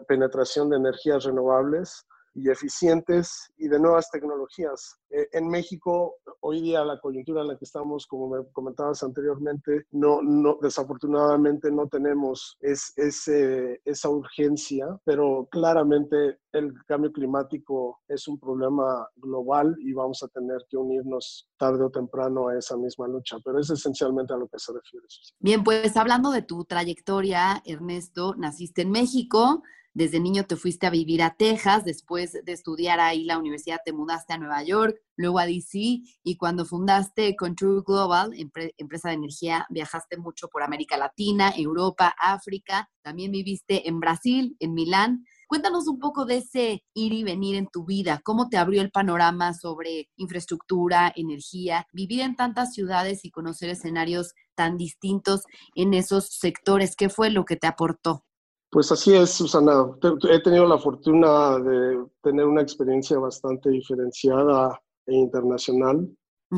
penetración 0.07 0.69
de 0.69 0.77
energías 0.77 1.23
renovables 1.23 2.05
y 2.33 2.49
eficientes 2.49 3.51
y 3.57 3.67
de 3.67 3.79
nuevas 3.79 4.09
tecnologías. 4.09 4.97
Eh, 5.09 5.27
en 5.33 5.49
México, 5.49 6.15
hoy 6.41 6.61
día 6.61 6.85
la 6.85 6.99
coyuntura 6.99 7.41
en 7.41 7.49
la 7.49 7.57
que 7.57 7.65
estamos, 7.65 8.07
como 8.07 8.29
me 8.29 8.43
comentabas 8.51 9.03
anteriormente, 9.03 9.85
no, 9.91 10.21
no 10.21 10.57
desafortunadamente 10.61 11.71
no 11.71 11.87
tenemos 11.87 12.57
es, 12.61 12.93
ese, 12.95 13.81
esa 13.85 14.09
urgencia, 14.09 14.87
pero 15.03 15.47
claramente 15.51 16.39
el 16.53 16.73
cambio 16.85 17.11
climático 17.11 17.99
es 18.07 18.27
un 18.27 18.39
problema 18.39 19.07
global 19.15 19.75
y 19.79 19.93
vamos 19.93 20.23
a 20.23 20.27
tener 20.27 20.65
que 20.69 20.77
unirnos 20.77 21.49
tarde 21.57 21.83
o 21.83 21.89
temprano 21.89 22.47
a 22.47 22.57
esa 22.57 22.77
misma 22.77 23.07
lucha, 23.07 23.37
pero 23.43 23.59
es 23.59 23.69
esencialmente 23.69 24.33
a 24.33 24.37
lo 24.37 24.47
que 24.47 24.59
se 24.59 24.73
refiere. 24.73 25.05
Bien, 25.39 25.63
pues 25.63 25.95
hablando 25.97 26.31
de 26.31 26.41
tu 26.41 26.65
trayectoria, 26.65 27.61
Ernesto, 27.65 28.35
naciste 28.37 28.81
en 28.81 28.91
México, 28.91 29.63
desde 29.93 30.19
niño 30.19 30.45
te 30.45 30.55
fuiste 30.55 30.87
a 30.87 30.89
vivir 30.89 31.21
a 31.21 31.35
Texas, 31.35 31.83
después 31.83 32.31
de 32.31 32.51
estudiar 32.51 32.99
ahí 32.99 33.25
la 33.25 33.37
universidad 33.37 33.79
te 33.83 33.91
mudaste 33.91 34.33
a 34.33 34.37
Nueva 34.37 34.63
York, 34.63 34.95
luego 35.17 35.39
a 35.39 35.45
DC 35.45 36.01
y 36.23 36.37
cuando 36.37 36.65
fundaste 36.65 37.35
Control 37.35 37.83
Global, 37.83 38.31
empresa 38.77 39.09
de 39.09 39.15
energía, 39.15 39.65
viajaste 39.69 40.17
mucho 40.17 40.47
por 40.47 40.63
América 40.63 40.97
Latina, 40.97 41.53
Europa, 41.55 42.15
África, 42.17 42.89
también 43.01 43.31
viviste 43.31 43.87
en 43.89 43.99
Brasil, 43.99 44.55
en 44.59 44.73
Milán. 44.73 45.25
Cuéntanos 45.47 45.87
un 45.87 45.99
poco 45.99 46.25
de 46.25 46.37
ese 46.37 46.83
ir 46.93 47.11
y 47.11 47.23
venir 47.23 47.57
en 47.57 47.67
tu 47.67 47.85
vida, 47.85 48.21
cómo 48.23 48.47
te 48.47 48.57
abrió 48.57 48.81
el 48.81 48.91
panorama 48.91 49.53
sobre 49.53 50.09
infraestructura, 50.15 51.11
energía, 51.15 51.85
vivir 51.91 52.21
en 52.21 52.37
tantas 52.37 52.73
ciudades 52.73 53.25
y 53.25 53.31
conocer 53.31 53.69
escenarios 53.69 54.33
tan 54.55 54.77
distintos 54.77 55.41
en 55.75 55.93
esos 55.93 56.27
sectores. 56.27 56.95
¿Qué 56.95 57.09
fue 57.09 57.29
lo 57.29 57.43
que 57.43 57.57
te 57.57 57.67
aportó? 57.67 58.23
Pues 58.71 58.89
así 58.89 59.13
es, 59.13 59.31
Susana. 59.31 59.85
He 60.29 60.41
tenido 60.41 60.65
la 60.65 60.77
fortuna 60.77 61.59
de 61.59 62.05
tener 62.23 62.45
una 62.45 62.61
experiencia 62.61 63.19
bastante 63.19 63.69
diferenciada 63.69 64.81
e 65.05 65.13
internacional. 65.13 66.09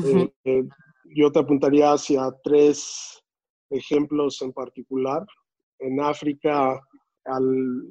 Eh, 0.04 0.32
eh, 0.44 0.62
yo 1.16 1.32
te 1.32 1.40
apuntaría 1.40 1.92
hacia 1.92 2.30
tres 2.44 3.20
ejemplos 3.68 4.40
en 4.42 4.52
particular. 4.52 5.26
En 5.80 6.00
África, 6.00 6.80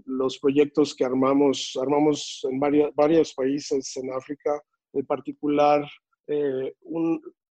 los 0.05 0.39
proyectos 0.39 0.95
que 0.95 1.03
armamos, 1.03 1.77
armamos 1.81 2.47
en 2.49 2.61
varios, 2.61 2.95
varios 2.95 3.33
países 3.33 3.97
en 3.97 4.13
África, 4.13 4.57
en 4.93 5.05
particular, 5.05 5.85
eh, 6.27 6.73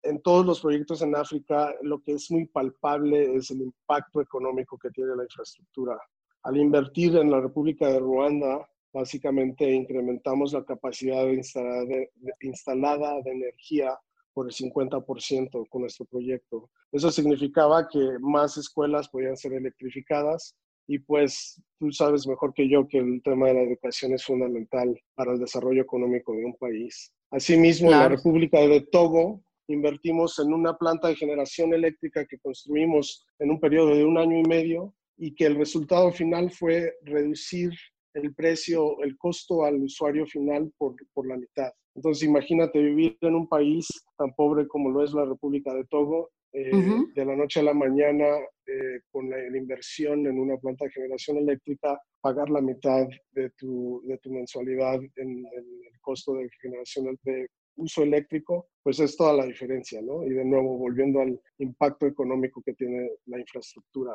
en 0.03 0.23
todos 0.23 0.47
los 0.47 0.63
proyectos 0.63 1.03
en 1.03 1.15
África, 1.15 1.75
lo 1.83 2.01
que 2.01 2.13
es 2.13 2.31
muy 2.31 2.47
palpable 2.47 3.35
es 3.35 3.51
el 3.51 3.61
impacto 3.61 4.23
económico 4.23 4.79
que 4.79 4.89
tiene 4.89 5.15
la 5.15 5.25
infraestructura 5.25 5.99
al 6.45 6.57
invertir 6.59 7.17
en 7.17 7.31
la 7.31 7.41
República 7.41 7.89
de 7.89 7.99
Ruanda, 7.99 8.69
básicamente 8.93 9.71
incrementamos 9.71 10.53
la 10.53 10.65
capacidad 10.65 11.25
de 11.25 11.43
instalada 12.41 13.23
de 13.23 13.31
energía 13.31 13.99
por 14.35 14.47
el 14.47 14.53
50% 14.53 15.69
con 15.69 15.81
nuestro 15.81 16.05
proyecto. 16.05 16.71
Eso 16.93 17.11
significaba 17.11 17.89
que 17.89 18.19
más 18.21 18.57
escuelas 18.57 19.09
podían 19.09 19.37
ser 19.37 19.55
electrificadas 19.55 20.57
y 20.87 20.99
pues 20.99 21.63
tú 21.79 21.91
sabes 21.93 22.27
mejor 22.27 22.53
que 22.53 22.69
yo 22.69 22.87
que 22.87 22.99
el 22.99 23.23
tema 23.23 23.49
de 23.49 23.55
la 23.55 23.63
educación 23.63 24.13
es 24.13 24.25
fundamental 24.25 25.01
para 25.15 25.33
el 25.33 25.41
desarrollo 25.41 25.81
económico 25.81 26.35
de 26.35 26.45
un 26.45 26.55
país. 26.57 27.13
Asimismo, 27.31 27.91
en 27.91 27.99
la 27.99 28.09
República 28.09 28.61
de 28.61 28.83
Togo 28.83 29.43
invertimos 29.67 30.39
en 30.41 30.53
una 30.53 30.77
planta 30.77 31.09
de 31.09 31.17
generación 31.17 31.73
eléctrica 31.73 32.27
que 32.27 32.39
construimos 32.39 33.25
en 33.39 33.51
un 33.51 33.59
periodo 33.59 33.95
de 33.95 34.05
un 34.05 34.19
año 34.19 34.39
y 34.39 34.43
medio 34.43 34.95
y 35.17 35.35
que 35.35 35.47
el 35.47 35.57
resultado 35.57 36.13
final 36.13 36.51
fue 36.51 36.95
reducir 37.03 37.71
el 38.15 38.35
precio, 38.35 39.01
el 39.03 39.17
costo 39.17 39.65
al 39.65 39.83
usuario 39.83 40.27
final 40.27 40.73
por, 40.79 40.95
por 41.13 41.27
la 41.27 41.37
mitad. 41.37 41.73
Entonces, 41.95 42.27
imagínate 42.29 42.81
vivir 42.81 43.17
en 43.21 43.35
un 43.35 43.49
país 43.49 43.87
tan 44.17 44.33
pobre 44.35 44.67
como 44.67 44.91
lo 44.91 45.05
es 45.05 45.13
la 45.13 45.25
República 45.25 45.73
de 45.75 45.85
Togo, 45.85 46.31
eh, 46.53 46.71
de 47.15 47.25
la 47.25 47.35
noche 47.35 47.61
a 47.61 47.65
la 47.65 47.75
mañana, 47.75 48.27
eh, 48.67 49.01
con 49.11 49.29
la, 49.29 49.39
inversión 49.57 50.25
en 50.27 50.39
una 50.39 50.57
planta 50.57 50.85
de 50.85 50.93
generación 50.93 51.39
eléctrica, 51.39 52.01
pagar 52.21 52.49
la 52.49 52.61
mitad 52.61 53.09
de 53.33 53.51
tu, 53.59 54.01
de 54.07 54.19
tu 54.19 54.31
mensualidad 54.31 55.01
en, 55.17 55.45
el 55.45 56.01
costo 56.01 56.35
de 56.35 56.49
generación 56.63 57.19
de 57.23 57.49
uso 57.77 58.05
eléctrico, 58.05 58.69
pues 58.85 59.01
es 59.01 59.17
toda 59.17 59.33
la 59.33 59.47
diferencia, 59.47 60.01
¿no? 60.01 60.25
Y 60.25 60.31
de 60.31 60.45
nuevo, 60.45 60.79
volviendo 60.79 61.21
al 61.21 61.41
impacto 61.59 62.07
económico 62.07 62.63
que 62.65 62.75
tiene 62.75 63.11
la 63.27 63.41
infraestructura 63.41 64.15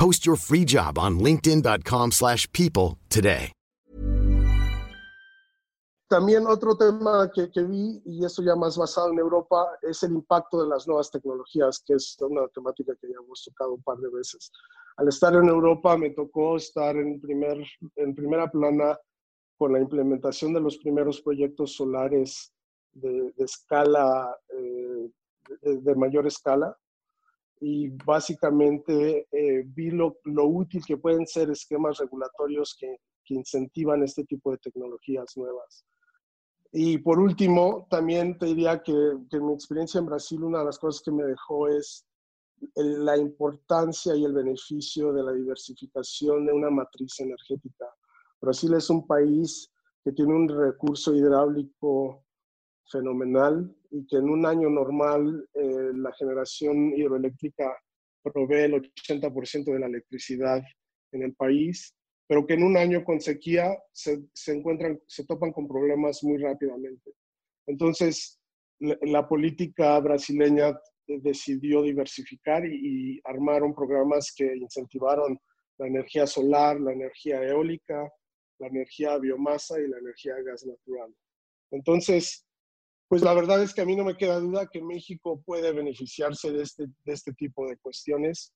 Post 0.00 0.24
your 0.24 0.36
free 0.36 0.64
job 0.64 0.98
on 0.98 1.18
linkedin.com 1.18 2.10
people 2.54 2.96
today. 3.10 3.52
También 6.08 6.46
otro 6.46 6.74
tema 6.74 7.30
que, 7.34 7.50
que, 7.50 7.62
vi, 7.62 8.00
y 8.06 8.24
eso 8.24 8.42
ya 8.42 8.56
más 8.56 8.78
basado 8.78 9.12
en 9.12 9.18
Europa, 9.18 9.78
es 9.82 10.02
el 10.02 10.12
impacto 10.12 10.62
de 10.62 10.68
las 10.70 10.88
nuevas 10.88 11.10
tecnologías, 11.10 11.82
que 11.86 11.92
es 11.92 12.16
una 12.20 12.48
temática 12.48 12.94
que 12.98 13.08
ya 13.08 13.16
hemos 13.22 13.44
tocado 13.44 13.74
un 13.74 13.82
par 13.82 13.98
de 13.98 14.08
veces. 14.08 14.50
Al 14.96 15.08
estar 15.08 15.34
en 15.34 15.46
Europa 15.46 15.98
me 15.98 16.08
tocó 16.10 16.56
estar 16.56 16.96
en, 16.96 17.20
primer, 17.20 17.58
en 17.96 18.14
primera 18.14 18.50
plana 18.50 18.98
con 19.58 19.74
la 19.74 19.80
implementación 19.80 20.54
de 20.54 20.60
los 20.60 20.78
primeros 20.78 21.20
proyectos 21.20 21.74
solares 21.74 22.50
de, 22.92 23.32
de 23.36 23.44
escala, 23.44 24.34
eh, 24.48 25.10
de, 25.60 25.76
de 25.76 25.94
mayor 25.94 26.26
escala, 26.26 26.74
y 27.60 27.90
básicamente 27.90 29.28
eh, 29.30 29.62
vi 29.66 29.90
lo, 29.90 30.16
útil 30.24 30.82
que 30.84 30.96
pueden 30.96 31.26
ser 31.26 31.50
esquemas 31.50 31.98
regulatorios 31.98 32.74
que, 32.78 32.96
que, 33.24 33.34
incentivan 33.34 34.02
este 34.02 34.24
tipo 34.24 34.50
de 34.50 34.58
tecnologías 34.58 35.36
nuevas. 35.36 35.84
Y 36.72 36.98
por 36.98 37.18
último, 37.18 37.86
también 37.90 38.38
te 38.38 38.46
diría 38.46 38.82
que, 38.82 38.94
que, 39.30 39.36
en 39.36 39.46
mi 39.46 39.52
experiencia 39.52 39.98
en 39.98 40.06
Brasil, 40.06 40.42
una 40.42 40.60
de 40.60 40.64
las 40.64 40.78
cosas 40.78 41.02
que 41.02 41.12
me 41.12 41.24
dejó 41.24 41.68
es 41.68 42.06
la 42.74 43.16
importancia 43.16 44.14
y 44.14 44.24
el 44.24 44.32
beneficio 44.32 45.12
de 45.12 45.22
la 45.22 45.32
diversificación 45.32 46.46
de 46.46 46.52
una 46.52 46.70
matriz 46.70 47.20
energética. 47.20 47.86
Brasil 48.40 48.72
es 48.74 48.88
un 48.88 49.06
país 49.06 49.70
que 50.02 50.12
tiene 50.12 50.34
un 50.34 50.48
recurso 50.48 51.14
hidráulico 51.14 52.24
fenomenal 52.90 53.74
y 53.90 54.06
que 54.06 54.16
en 54.16 54.30
un 54.30 54.46
año 54.46 54.70
normal 54.70 55.48
eh, 55.54 55.90
la 55.94 56.12
generación 56.12 56.92
hidroeléctrica 56.96 57.76
provee 58.22 58.64
el 58.64 58.74
80% 58.74 59.72
de 59.72 59.78
la 59.78 59.86
electricidad 59.86 60.62
en 61.12 61.22
el 61.22 61.34
país, 61.34 61.94
pero 62.28 62.46
que 62.46 62.54
en 62.54 62.62
un 62.62 62.76
año 62.76 63.04
con 63.04 63.20
sequía 63.20 63.76
se, 63.92 64.22
se 64.32 64.52
encuentran, 64.52 65.00
se 65.06 65.24
topan 65.24 65.52
con 65.52 65.66
problemas 65.66 66.22
muy 66.22 66.38
rápidamente. 66.38 67.12
Entonces, 67.66 68.40
la, 68.78 68.96
la 69.02 69.28
política 69.28 69.98
brasileña 69.98 70.78
decidió 71.06 71.82
diversificar 71.82 72.64
y, 72.64 73.16
y, 73.16 73.20
armaron 73.24 73.74
programas 73.74 74.32
que 74.32 74.56
incentivaron 74.56 75.38
la 75.78 75.86
energía 75.88 76.26
solar, 76.26 76.80
la 76.80 76.92
energía 76.92 77.42
eólica, 77.42 78.08
la 78.60 78.68
energía 78.68 79.18
biomasa 79.18 79.80
y 79.80 79.88
la 79.88 79.98
energía 79.98 80.34
gas 80.44 80.64
natural. 80.64 81.12
Entonces, 81.72 82.46
pues 83.10 83.22
la 83.22 83.34
verdad 83.34 83.60
es 83.60 83.74
que 83.74 83.80
a 83.80 83.84
mí 83.84 83.96
no 83.96 84.04
me 84.04 84.16
queda 84.16 84.38
duda 84.38 84.68
que 84.72 84.80
México 84.80 85.42
puede 85.44 85.72
beneficiarse 85.72 86.52
de 86.52 86.62
este, 86.62 86.86
de 87.04 87.12
este 87.12 87.32
tipo 87.32 87.68
de 87.68 87.76
cuestiones, 87.78 88.54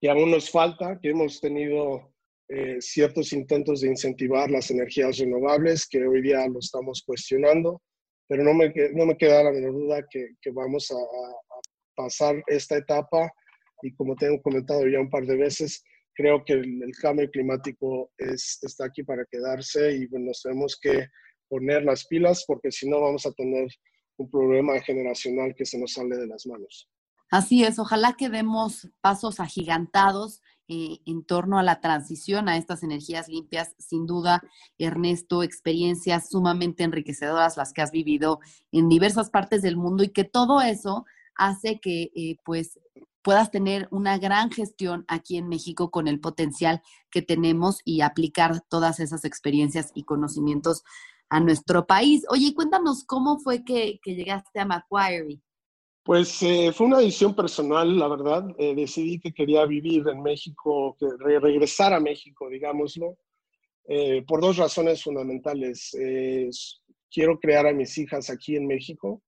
que 0.00 0.10
aún 0.10 0.32
nos 0.32 0.50
falta, 0.50 0.98
que 1.00 1.10
hemos 1.10 1.40
tenido 1.40 2.12
eh, 2.48 2.78
ciertos 2.80 3.32
intentos 3.32 3.82
de 3.82 3.86
incentivar 3.86 4.50
las 4.50 4.72
energías 4.72 5.18
renovables, 5.18 5.86
que 5.86 6.04
hoy 6.04 6.22
día 6.22 6.44
lo 6.48 6.58
estamos 6.58 7.04
cuestionando, 7.06 7.80
pero 8.26 8.42
no 8.42 8.52
me, 8.52 8.74
no 8.94 9.06
me 9.06 9.16
queda 9.16 9.44
la 9.44 9.52
menor 9.52 9.72
duda 9.72 10.04
que, 10.10 10.34
vamos 10.50 10.90
a, 10.90 10.96
pasar 11.94 12.42
esta 12.48 12.78
etapa 12.78 13.32
y 13.82 13.94
como 13.94 14.16
tengo 14.16 14.42
comentado 14.42 14.88
ya 14.88 14.98
un 14.98 15.10
par 15.10 15.24
de 15.24 15.36
veces, 15.36 15.84
creo 16.14 16.44
que 16.44 16.54
el, 16.54 16.90
cambio 17.00 17.30
climático 17.30 18.10
es, 18.18 18.58
está 18.62 18.86
aquí 18.86 19.04
para 19.04 19.24
quedarse 19.24 19.92
y 19.92 20.06
bueno, 20.08 20.26
nos 20.26 20.42
tenemos 20.42 20.76
que 20.80 21.06
poner 21.48 21.84
las 21.84 22.06
pilas 22.06 22.44
porque 22.46 22.70
si 22.70 22.88
no 22.88 23.00
vamos 23.00 23.26
a 23.26 23.32
tener 23.32 23.68
un 24.16 24.30
problema 24.30 24.78
generacional 24.80 25.54
que 25.56 25.64
se 25.64 25.78
nos 25.78 25.92
sale 25.92 26.16
de 26.16 26.26
las 26.26 26.46
manos. 26.46 26.88
Así 27.30 27.62
es, 27.62 27.78
ojalá 27.78 28.14
que 28.14 28.30
demos 28.30 28.88
pasos 29.00 29.38
agigantados 29.38 30.40
eh, 30.66 31.00
en 31.06 31.24
torno 31.24 31.58
a 31.58 31.62
la 31.62 31.80
transición 31.80 32.48
a 32.48 32.56
estas 32.56 32.82
energías 32.82 33.28
limpias. 33.28 33.74
Sin 33.78 34.06
duda, 34.06 34.42
Ernesto, 34.78 35.42
experiencias 35.42 36.30
sumamente 36.30 36.84
enriquecedoras 36.84 37.56
las 37.56 37.72
que 37.72 37.82
has 37.82 37.90
vivido 37.90 38.40
en 38.72 38.88
diversas 38.88 39.30
partes 39.30 39.62
del 39.62 39.76
mundo 39.76 40.04
y 40.04 40.08
que 40.08 40.24
todo 40.24 40.60
eso 40.60 41.04
hace 41.36 41.80
que 41.80 42.10
eh, 42.14 42.36
pues 42.44 42.78
puedas 43.22 43.50
tener 43.50 43.88
una 43.90 44.18
gran 44.18 44.50
gestión 44.50 45.04
aquí 45.08 45.36
en 45.36 45.48
México 45.48 45.90
con 45.90 46.08
el 46.08 46.20
potencial 46.20 46.82
que 47.10 47.22
tenemos 47.22 47.80
y 47.84 48.00
aplicar 48.00 48.62
todas 48.68 49.00
esas 49.00 49.24
experiencias 49.24 49.90
y 49.94 50.04
conocimientos 50.04 50.82
a 51.30 51.40
nuestro 51.40 51.86
país. 51.86 52.24
Oye, 52.30 52.54
cuéntanos 52.54 53.04
cómo 53.04 53.38
fue 53.38 53.64
que, 53.64 53.98
que 54.02 54.14
llegaste 54.14 54.60
a 54.60 54.64
Macquarie. 54.64 55.40
Pues 56.08 56.42
eh, 56.42 56.72
fue 56.72 56.86
una 56.86 57.00
decisión 57.00 57.34
personal, 57.34 57.98
la 57.98 58.08
verdad. 58.08 58.42
Eh, 58.56 58.74
decidí 58.74 59.20
que 59.20 59.34
quería 59.34 59.66
vivir 59.66 60.08
en 60.08 60.22
México, 60.22 60.96
regresar 61.18 61.92
a 61.92 62.00
México, 62.00 62.48
digámoslo, 62.48 63.18
eh, 63.86 64.24
por 64.26 64.40
dos 64.40 64.56
razones 64.56 65.02
fundamentales. 65.02 65.94
quiero 67.10 67.38
crear 67.38 67.66
a 67.66 67.74
mis 67.74 67.98
hijas 67.98 68.30
aquí 68.30 68.56
en 68.56 68.66
México. 68.66 69.22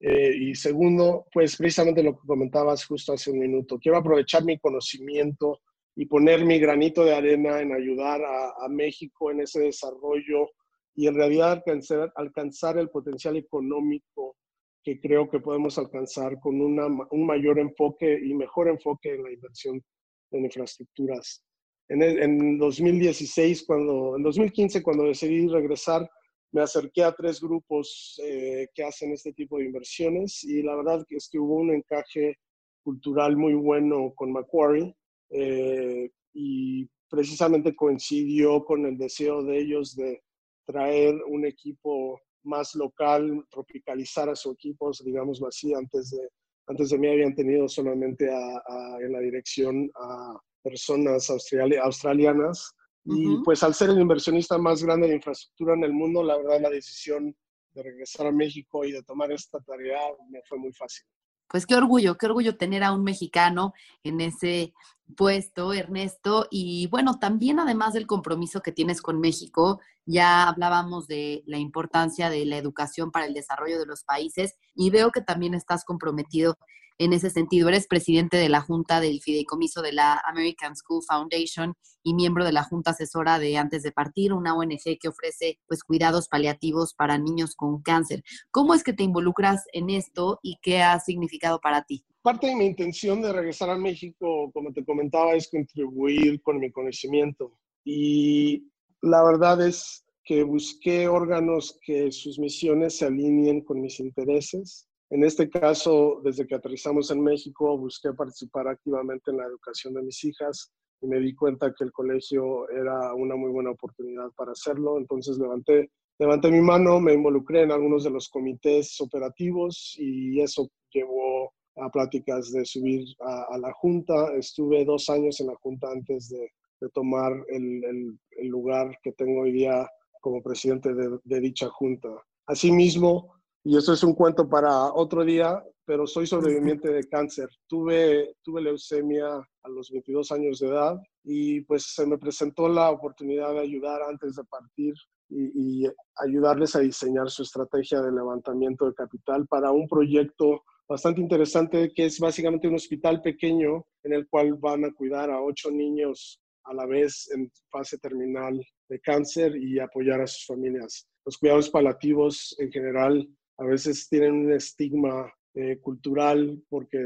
y 0.00 0.56
segundo, 0.56 1.26
pues 1.32 1.56
precisamente 1.56 2.02
lo 2.02 2.14
que 2.14 2.26
comentabas 2.26 2.84
justo 2.84 3.12
hace 3.12 3.30
un 3.30 3.38
minuto. 3.38 3.78
Quiero 3.78 3.98
aprovechar 3.98 4.44
mi 4.44 4.58
conocimiento 4.58 5.60
y 5.94 6.06
poner 6.06 6.44
mi 6.44 6.58
granito 6.58 7.04
de 7.04 7.14
arena 7.14 7.60
en 7.60 7.72
ayudar 7.72 8.20
a, 8.24 8.64
a 8.64 8.68
México 8.68 9.30
en 9.30 9.42
ese 9.42 9.60
desarrollo 9.60 10.50
y 10.94 11.06
en 11.06 11.14
realidad 11.14 11.52
alcanzar, 11.52 12.12
alcanzar 12.14 12.78
el 12.78 12.90
potencial 12.90 13.36
económico 13.36 14.36
que 14.82 15.00
creo 15.00 15.28
que 15.30 15.40
podemos 15.40 15.78
alcanzar 15.78 16.38
con 16.40 16.60
una, 16.60 16.86
un 16.86 17.26
mayor 17.26 17.58
enfoque 17.58 18.20
y 18.22 18.34
mejor 18.34 18.68
enfoque 18.68 19.14
en 19.14 19.22
la 19.22 19.32
inversión 19.32 19.82
en 20.30 20.44
infraestructuras. 20.44 21.42
En, 21.88 22.02
el, 22.02 22.22
en 22.22 22.58
2016, 22.58 23.64
cuando, 23.66 24.16
en 24.16 24.22
2015, 24.22 24.82
cuando 24.82 25.04
decidí 25.04 25.46
regresar, 25.48 26.08
me 26.52 26.62
acerqué 26.62 27.02
a 27.02 27.12
tres 27.12 27.40
grupos 27.40 28.20
eh, 28.22 28.68
que 28.74 28.84
hacen 28.84 29.12
este 29.12 29.32
tipo 29.32 29.58
de 29.58 29.64
inversiones 29.64 30.44
y 30.44 30.62
la 30.62 30.76
verdad 30.76 31.04
es 31.10 31.28
que 31.30 31.38
hubo 31.38 31.56
un 31.56 31.74
encaje 31.74 32.36
cultural 32.82 33.36
muy 33.36 33.54
bueno 33.54 34.12
con 34.14 34.32
Macquarie 34.32 34.94
eh, 35.30 36.10
y 36.32 36.88
precisamente 37.08 37.74
coincidió 37.74 38.64
con 38.64 38.86
el 38.86 38.96
deseo 38.96 39.42
de 39.42 39.58
ellos 39.58 39.96
de 39.96 40.22
traer 40.66 41.14
un 41.26 41.46
equipo 41.46 42.20
más 42.44 42.74
local, 42.74 43.44
tropicalizar 43.50 44.28
a 44.28 44.36
su 44.36 44.52
equipo, 44.52 44.90
digámoslo 45.04 45.48
así, 45.48 45.72
antes 45.74 46.10
de, 46.10 46.28
antes 46.66 46.90
de 46.90 46.98
mí 46.98 47.08
habían 47.08 47.34
tenido 47.34 47.68
solamente 47.68 48.30
a, 48.30 48.62
a, 48.66 48.98
en 49.00 49.12
la 49.12 49.20
dirección 49.20 49.90
a 49.94 50.38
personas 50.62 51.30
australianas. 51.30 52.74
Uh 53.06 53.14
-huh. 53.14 53.40
Y 53.40 53.44
pues 53.44 53.62
al 53.62 53.74
ser 53.74 53.90
el 53.90 54.00
inversionista 54.00 54.56
más 54.58 54.82
grande 54.82 55.08
de 55.08 55.16
infraestructura 55.16 55.74
en 55.74 55.84
el 55.84 55.92
mundo, 55.92 56.22
la 56.22 56.36
verdad 56.38 56.60
la 56.60 56.70
decisión 56.70 57.34
de 57.74 57.82
regresar 57.82 58.26
a 58.26 58.32
México 58.32 58.84
y 58.84 58.92
de 58.92 59.02
tomar 59.02 59.30
esta 59.32 59.60
tarea 59.60 60.00
me 60.30 60.40
fue 60.48 60.58
muy 60.58 60.72
fácil. 60.72 61.04
Pues 61.48 61.66
qué 61.66 61.74
orgullo, 61.74 62.16
qué 62.16 62.26
orgullo 62.26 62.56
tener 62.56 62.82
a 62.82 62.92
un 62.92 63.04
mexicano 63.04 63.74
en 64.02 64.20
ese 64.20 64.72
puesto, 65.16 65.72
Ernesto. 65.72 66.46
Y 66.50 66.86
bueno, 66.88 67.18
también 67.18 67.60
además 67.60 67.94
del 67.94 68.06
compromiso 68.06 68.60
que 68.60 68.72
tienes 68.72 69.02
con 69.02 69.20
México, 69.20 69.80
ya 70.06 70.48
hablábamos 70.48 71.06
de 71.06 71.42
la 71.46 71.58
importancia 71.58 72.30
de 72.30 72.44
la 72.46 72.56
educación 72.56 73.10
para 73.10 73.26
el 73.26 73.34
desarrollo 73.34 73.78
de 73.78 73.86
los 73.86 74.04
países 74.04 74.54
y 74.74 74.90
veo 74.90 75.10
que 75.10 75.20
también 75.20 75.54
estás 75.54 75.84
comprometido 75.84 76.56
en 76.98 77.12
ese 77.12 77.30
sentido. 77.30 77.68
Eres 77.68 77.86
presidente 77.86 78.36
de 78.36 78.48
la 78.48 78.60
Junta 78.60 79.00
del 79.00 79.20
Fideicomiso 79.20 79.82
de 79.82 79.92
la 79.92 80.22
American 80.26 80.76
School 80.76 81.02
Foundation 81.06 81.74
y 82.02 82.14
miembro 82.14 82.44
de 82.44 82.52
la 82.52 82.64
Junta 82.64 82.90
Asesora 82.90 83.38
de 83.38 83.56
Antes 83.56 83.82
de 83.82 83.92
Partir, 83.92 84.32
una 84.32 84.54
ONG 84.54 84.98
que 85.00 85.08
ofrece 85.08 85.58
pues, 85.66 85.82
cuidados 85.82 86.28
paliativos 86.28 86.94
para 86.94 87.18
niños 87.18 87.54
con 87.56 87.82
cáncer. 87.82 88.22
¿Cómo 88.50 88.74
es 88.74 88.84
que 88.84 88.92
te 88.92 89.02
involucras 89.02 89.64
en 89.72 89.90
esto 89.90 90.38
y 90.42 90.58
qué 90.62 90.82
ha 90.82 90.98
significado 91.00 91.60
para 91.60 91.82
ti? 91.82 92.04
Parte 92.24 92.48
de 92.48 92.56
mi 92.56 92.66
intención 92.66 93.22
de 93.22 93.32
regresar 93.32 93.70
a 93.70 93.76
México, 93.76 94.50
como 94.52 94.72
te 94.72 94.84
comentaba, 94.84 95.34
es 95.34 95.48
contribuir 95.48 96.42
con 96.42 96.58
mi 96.58 96.72
conocimiento. 96.72 97.52
Y 97.84 98.72
la 99.02 99.22
verdad 99.22 99.64
es 99.64 100.04
que 100.24 100.42
busqué 100.42 101.06
órganos 101.06 101.78
que 101.84 102.10
sus 102.10 102.38
misiones 102.38 102.96
se 102.96 103.04
alineen 103.04 103.60
con 103.60 103.80
mis 103.80 104.00
intereses 104.00 104.88
en 105.14 105.22
este 105.22 105.48
caso, 105.48 106.20
desde 106.24 106.44
que 106.44 106.54
aterrizamos 106.54 107.10
en 107.12 107.22
México, 107.22 107.78
busqué 107.78 108.12
participar 108.12 108.66
activamente 108.66 109.30
en 109.30 109.36
la 109.36 109.44
educación 109.44 109.94
de 109.94 110.02
mis 110.02 110.24
hijas 110.24 110.72
y 111.00 111.06
me 111.06 111.20
di 111.20 111.34
cuenta 111.34 111.72
que 111.72 111.84
el 111.84 111.92
colegio 111.92 112.68
era 112.70 113.14
una 113.14 113.36
muy 113.36 113.52
buena 113.52 113.70
oportunidad 113.70 114.30
para 114.34 114.50
hacerlo. 114.50 114.98
Entonces 114.98 115.38
levanté, 115.38 115.90
levanté 116.18 116.50
mi 116.50 116.60
mano, 116.60 116.98
me 116.98 117.12
involucré 117.12 117.62
en 117.62 117.70
algunos 117.70 118.02
de 118.02 118.10
los 118.10 118.28
comités 118.28 119.00
operativos 119.00 119.94
y 119.98 120.40
eso 120.40 120.68
llevó 120.90 121.52
a 121.76 121.90
pláticas 121.90 122.52
de 122.52 122.64
subir 122.64 123.04
a, 123.20 123.58
la 123.58 123.72
Junta. 123.72 124.34
Estuve 124.36 124.84
dos 124.84 125.08
años 125.08 125.40
en 125.40 125.48
la 125.48 125.56
Junta 125.56 125.88
antes 125.90 126.28
de, 126.28 126.50
tomar 126.92 127.32
el, 127.48 128.18
el, 128.36 128.48
lugar 128.48 128.98
que 129.02 129.12
tengo 129.12 129.40
hoy 129.40 129.52
día 129.52 129.88
como 130.20 130.42
presidente 130.42 130.92
de, 130.92 131.18
de 131.24 131.40
dicha 131.40 131.66
Junta. 131.70 132.10
Asimismo, 132.46 133.34
y 133.64 133.78
eso 133.78 133.94
es 133.94 134.04
un 134.04 134.12
cuento 134.14 134.46
para 134.46 134.92
otro 134.92 135.24
día, 135.24 135.64
pero 135.86 136.06
soy 136.06 136.26
sobreviviente 136.26 136.92
de 136.92 137.08
cáncer. 137.08 137.48
Tuve, 137.66 138.36
tuve 138.42 138.60
leucemia 138.60 139.26
a 139.36 139.68
los 139.70 139.90
22 139.90 140.30
años 140.32 140.58
de 140.58 140.68
edad 140.68 141.00
y 141.24 141.62
pues 141.62 141.94
se 141.94 142.06
me 142.06 142.18
presentó 142.18 142.68
la 142.68 142.90
oportunidad 142.90 143.52
de 143.54 143.60
ayudar 143.60 144.02
antes 144.02 144.36
de 144.36 144.44
partir 144.44 144.94
y 145.30 145.86
ayudarles 146.16 146.76
a 146.76 146.80
diseñar 146.80 147.30
su 147.30 147.42
estrategia 147.42 148.02
de 148.02 148.12
levantamiento 148.12 148.86
de 148.86 148.94
capital 148.94 149.46
para 149.46 149.72
un 149.72 149.88
proyecto 149.88 150.62
bastante 150.88 151.20
interesante 151.20 151.92
que 151.94 152.06
es 152.06 152.18
básicamente 152.18 152.68
un 152.68 152.74
hospital 152.74 153.22
pequeño 153.22 153.86
en 154.02 154.12
el 154.12 154.28
cual 154.28 154.54
van 154.54 154.84
a 154.84 154.92
cuidar 154.92 155.30
a 155.30 155.42
ocho 155.42 155.70
niños 155.70 156.40
a 156.64 156.74
la 156.74 156.86
vez 156.86 157.30
en 157.34 157.50
fase 157.70 157.98
terminal 157.98 158.60
de 158.88 159.00
cáncer 159.00 159.56
y 159.56 159.78
apoyar 159.78 160.20
a 160.20 160.26
sus 160.26 160.46
familias. 160.46 161.06
Los 161.24 161.38
cuidados 161.38 161.70
paliativos 161.70 162.54
en 162.58 162.70
general 162.70 163.28
a 163.58 163.64
veces 163.64 164.08
tienen 164.08 164.46
un 164.46 164.52
estigma 164.52 165.32
eh, 165.54 165.78
cultural 165.80 166.60
porque 166.68 166.98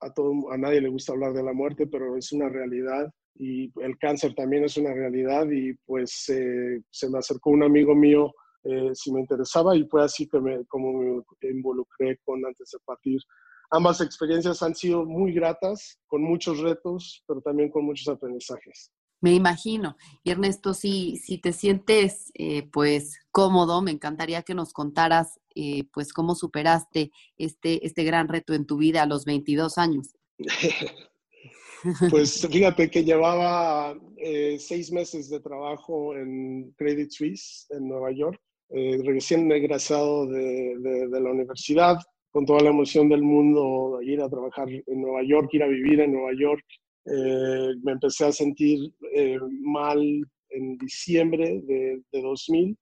a, 0.00 0.12
todo, 0.12 0.50
a 0.50 0.56
nadie 0.56 0.80
le 0.80 0.88
gusta 0.88 1.12
hablar 1.12 1.32
de 1.32 1.42
la 1.42 1.52
muerte, 1.52 1.86
pero 1.86 2.16
es 2.16 2.32
una 2.32 2.48
realidad 2.48 3.10
y 3.36 3.70
el 3.82 3.98
cáncer 3.98 4.34
también 4.34 4.64
es 4.64 4.76
una 4.76 4.94
realidad 4.94 5.50
y 5.50 5.74
pues 5.84 6.28
eh, 6.28 6.80
se 6.90 7.10
me 7.10 7.18
acercó 7.18 7.50
un 7.50 7.64
amigo 7.64 7.94
mío 7.94 8.32
eh, 8.64 8.90
si 8.94 9.12
me 9.12 9.20
interesaba 9.20 9.76
y 9.76 9.84
fue 9.84 10.02
así 10.02 10.26
que 10.26 10.40
me, 10.40 10.64
como 10.66 10.92
me 10.92 11.50
involucré 11.50 12.18
con 12.24 12.44
Antes 12.44 12.70
de 12.70 12.78
Partir. 12.84 13.20
Ambas 13.70 14.00
experiencias 14.00 14.62
han 14.62 14.74
sido 14.74 15.04
muy 15.04 15.32
gratas, 15.32 15.98
con 16.06 16.22
muchos 16.22 16.60
retos, 16.60 17.22
pero 17.26 17.40
también 17.40 17.70
con 17.70 17.84
muchos 17.84 18.08
aprendizajes. 18.08 18.92
Me 19.24 19.32
imagino. 19.32 19.96
Y 20.22 20.32
Ernesto, 20.32 20.74
si, 20.74 21.16
si 21.16 21.38
te 21.38 21.52
sientes 21.52 22.30
eh, 22.34 22.68
pues 22.70 23.18
cómodo, 23.30 23.80
me 23.80 23.90
encantaría 23.90 24.42
que 24.42 24.54
nos 24.54 24.74
contaras 24.74 25.40
eh, 25.54 25.84
pues 25.94 26.12
cómo 26.12 26.34
superaste 26.34 27.10
este, 27.38 27.86
este 27.86 28.04
gran 28.04 28.28
reto 28.28 28.52
en 28.52 28.66
tu 28.66 28.76
vida 28.76 29.02
a 29.02 29.06
los 29.06 29.24
22 29.24 29.78
años. 29.78 30.14
pues 32.10 32.46
fíjate 32.46 32.90
que 32.90 33.02
llevaba 33.02 33.96
eh, 34.18 34.58
seis 34.58 34.92
meses 34.92 35.30
de 35.30 35.40
trabajo 35.40 36.14
en 36.14 36.72
Credit 36.76 37.10
Suisse, 37.10 37.66
en 37.70 37.88
Nueva 37.88 38.12
York, 38.12 38.40
recién 39.04 39.50
egresado 39.52 40.26
de, 40.26 40.76
de, 40.78 41.08
de 41.08 41.20
la 41.20 41.30
universidad, 41.30 41.96
con 42.30 42.44
toda 42.44 42.62
la 42.62 42.70
emoción 42.70 43.08
del 43.08 43.22
mundo, 43.22 44.00
ir 44.02 44.20
a 44.20 44.28
trabajar 44.28 44.68
en 44.68 45.00
Nueva 45.00 45.22
York, 45.22 45.48
ir 45.52 45.62
a 45.62 45.68
vivir 45.68 46.00
en 46.00 46.12
Nueva 46.12 46.32
York, 46.36 46.64
eh, 47.06 47.74
me 47.82 47.92
empecé 47.92 48.24
a 48.24 48.32
sentir 48.32 48.92
eh, 49.14 49.38
mal 49.60 50.00
en 50.48 50.78
diciembre 50.78 51.60
de, 51.62 52.00
de, 52.10 52.22
2000 52.22 52.78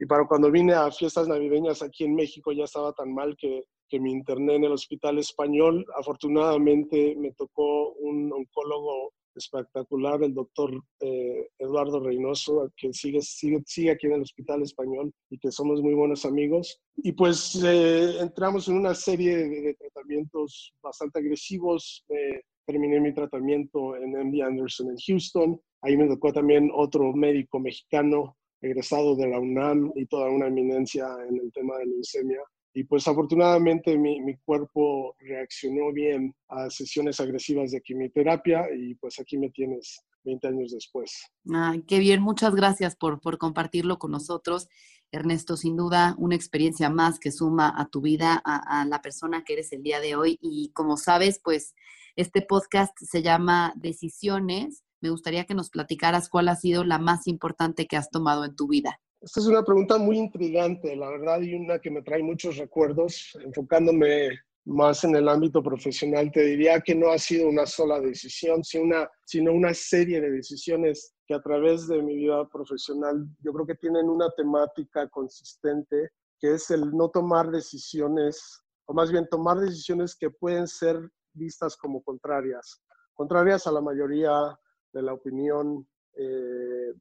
y 0.00 0.06
para 0.06 0.26
cuando 0.26 0.50
vine 0.50 0.72
a 0.72 0.90
fiestas 0.90 1.28
navideñas 1.28 1.80
aquí 1.80 2.04
en 2.04 2.16
México 2.16 2.50
ya 2.52 2.64
estaba 2.64 2.92
tan 2.92 3.14
mal 3.14 3.36
que, 3.38 3.62
que 3.88 4.00
me 4.00 4.10
interné 4.10 4.56
en 4.56 4.64
el 4.64 4.72
hospital 4.72 5.18
español. 5.18 5.86
Afortunadamente 5.96 7.14
me 7.16 7.32
tocó 7.32 7.92
un 7.92 8.32
oncólogo 8.32 9.12
espectacular, 9.34 10.22
el 10.22 10.34
doctor 10.34 10.72
eh, 11.00 11.48
Eduardo 11.58 12.00
Reynoso, 12.00 12.72
que 12.76 12.92
sigue, 12.92 13.22
sigue, 13.22 13.62
sigue 13.66 13.90
aquí 13.90 14.06
en 14.06 14.14
el 14.14 14.22
Hospital 14.22 14.62
Español 14.62 15.12
y 15.30 15.38
que 15.38 15.50
somos 15.50 15.82
muy 15.82 15.94
buenos 15.94 16.24
amigos. 16.24 16.80
Y 16.96 17.12
pues 17.12 17.60
eh, 17.64 18.20
entramos 18.20 18.68
en 18.68 18.76
una 18.76 18.94
serie 18.94 19.36
de, 19.36 19.74
tratamientos 19.74 20.74
bastante 20.82 21.20
agresivos. 21.20 22.04
Eh, 22.08 22.42
terminé 22.66 23.00
mi 23.00 23.12
tratamiento 23.12 23.96
en 23.96 24.12
MD 24.12 24.42
Anderson 24.42 24.90
en 24.90 24.96
Houston. 24.96 25.60
Ahí 25.82 25.96
me 25.96 26.08
tocó 26.08 26.32
también 26.32 26.70
otro 26.74 27.12
médico 27.12 27.58
mexicano 27.58 28.36
egresado 28.60 29.16
de 29.16 29.28
la 29.28 29.38
UNAM 29.38 29.92
y 29.94 30.06
toda 30.06 30.30
una 30.30 30.48
eminencia 30.48 31.06
en 31.28 31.38
el 31.38 31.52
tema 31.52 31.78
de 31.78 31.86
leucemia. 31.86 32.40
Y 32.72 32.84
pues 32.84 33.06
afortunadamente 33.08 33.98
mi, 33.98 34.20
mi, 34.20 34.36
cuerpo 34.38 35.16
reaccionó 35.18 35.92
bien 35.92 36.34
a 36.48 36.70
sesiones 36.70 37.18
agresivas 37.18 37.72
de 37.72 37.80
quimioterapia 37.80 38.68
y 38.76 38.94
pues 38.94 39.18
aquí 39.18 39.36
me 39.36 39.50
tienes 39.50 40.04
20 40.24 40.46
años 40.48 40.72
después. 40.72 41.26
Ay, 41.52 41.82
qué 41.82 41.98
bien, 41.98 42.22
muchas 42.22 42.54
gracias 42.54 42.94
por, 42.94 43.20
por 43.20 43.38
compartirlo 43.38 43.98
con 43.98 44.12
nosotros. 44.12 44.68
Ernesto, 45.10 45.56
sin 45.56 45.76
duda, 45.76 46.14
una 46.18 46.36
experiencia 46.36 46.90
más 46.90 47.18
que 47.18 47.32
suma 47.32 47.74
a 47.76 47.88
tu 47.88 48.00
vida, 48.00 48.40
a, 48.44 48.80
a 48.80 48.84
la 48.84 49.02
persona 49.02 49.42
que 49.42 49.54
eres 49.54 49.72
el 49.72 49.82
día 49.82 49.98
de 49.98 50.14
hoy. 50.14 50.38
Y 50.40 50.70
como 50.72 50.96
sabes, 50.96 51.40
pues 51.42 51.74
este 52.14 52.42
podcast 52.42 52.96
se 53.00 53.22
llama 53.22 53.72
Decisiones. 53.76 54.84
Me 55.00 55.10
gustaría 55.10 55.44
que 55.44 55.54
nos 55.54 55.70
platicaras 55.70 56.28
cuál 56.28 56.48
ha 56.48 56.54
sido 56.54 56.84
la 56.84 56.98
más 56.98 57.26
importante 57.26 57.86
que 57.86 57.96
has 57.96 58.10
tomado 58.10 58.44
en 58.44 58.54
tu 58.54 58.68
vida. 58.68 59.00
Esta 59.22 59.40
es 59.40 59.46
una 59.46 59.62
pregunta 59.62 59.98
muy 59.98 60.16
intrigante, 60.16 60.96
la 60.96 61.10
verdad, 61.10 61.42
y 61.42 61.54
una 61.54 61.78
que 61.78 61.90
me 61.90 62.00
trae 62.00 62.22
muchos 62.22 62.56
recuerdos. 62.56 63.36
Enfocándome 63.44 64.30
más 64.64 65.04
en 65.04 65.14
el 65.14 65.28
ámbito 65.28 65.62
profesional, 65.62 66.32
te 66.32 66.42
diría 66.42 66.80
que 66.80 66.94
no 66.94 67.10
ha 67.10 67.18
sido 67.18 67.46
una 67.48 67.66
sola 67.66 68.00
decisión, 68.00 68.64
sino 68.64 68.84
una, 68.84 69.10
sino 69.26 69.52
una 69.52 69.74
serie 69.74 70.22
de 70.22 70.30
decisiones 70.30 71.14
que 71.26 71.34
a 71.34 71.42
través 71.42 71.86
de 71.86 72.02
mi 72.02 72.16
vida 72.16 72.48
profesional 72.48 73.26
yo 73.40 73.52
creo 73.52 73.66
que 73.66 73.74
tienen 73.74 74.08
una 74.08 74.30
temática 74.30 75.06
consistente, 75.08 76.12
que 76.38 76.54
es 76.54 76.70
el 76.70 76.90
no 76.90 77.10
tomar 77.10 77.50
decisiones, 77.50 78.62
o 78.86 78.94
más 78.94 79.12
bien 79.12 79.28
tomar 79.28 79.58
decisiones 79.58 80.16
que 80.16 80.30
pueden 80.30 80.66
ser 80.66 80.98
vistas 81.34 81.76
como 81.76 82.02
contrarias, 82.02 82.82
contrarias 83.12 83.66
a 83.66 83.72
la 83.72 83.82
mayoría 83.82 84.58
de 84.94 85.02
la 85.02 85.12
opinión 85.12 85.86
eh, 86.16 86.94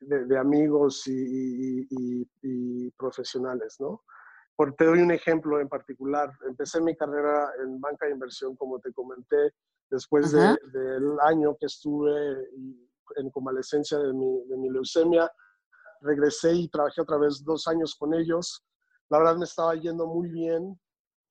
de, 0.00 0.24
de, 0.26 0.38
amigos 0.38 1.06
y, 1.06 1.86
y, 1.90 2.28
y, 2.42 2.90
profesionales, 2.92 3.76
¿no? 3.80 4.02
Por, 4.54 4.74
te 4.74 4.84
doy 4.84 5.00
un 5.00 5.10
ejemplo 5.10 5.60
en 5.60 5.68
particular. 5.68 6.30
Empecé 6.48 6.80
mi 6.80 6.96
carrera 6.96 7.50
en 7.62 7.80
banca 7.80 8.06
de 8.06 8.12
inversión, 8.12 8.56
como 8.56 8.78
te 8.80 8.92
comenté, 8.92 9.52
después 9.90 10.32
de, 10.32 10.56
del 10.72 11.18
año 11.22 11.56
que 11.58 11.66
estuve 11.66 12.48
en 13.16 13.30
convalescencia 13.30 13.98
de 13.98 14.12
mi, 14.12 14.44
de 14.46 14.56
mi 14.56 14.70
leucemia. 14.70 15.30
Regresé 16.00 16.54
y 16.54 16.68
trabajé 16.68 17.02
otra 17.02 17.18
vez 17.18 17.44
dos 17.44 17.66
años 17.68 17.94
con 17.94 18.14
ellos. 18.14 18.64
La 19.08 19.18
verdad 19.18 19.36
me 19.36 19.44
estaba 19.44 19.74
yendo 19.74 20.06
muy 20.06 20.28
bien, 20.30 20.78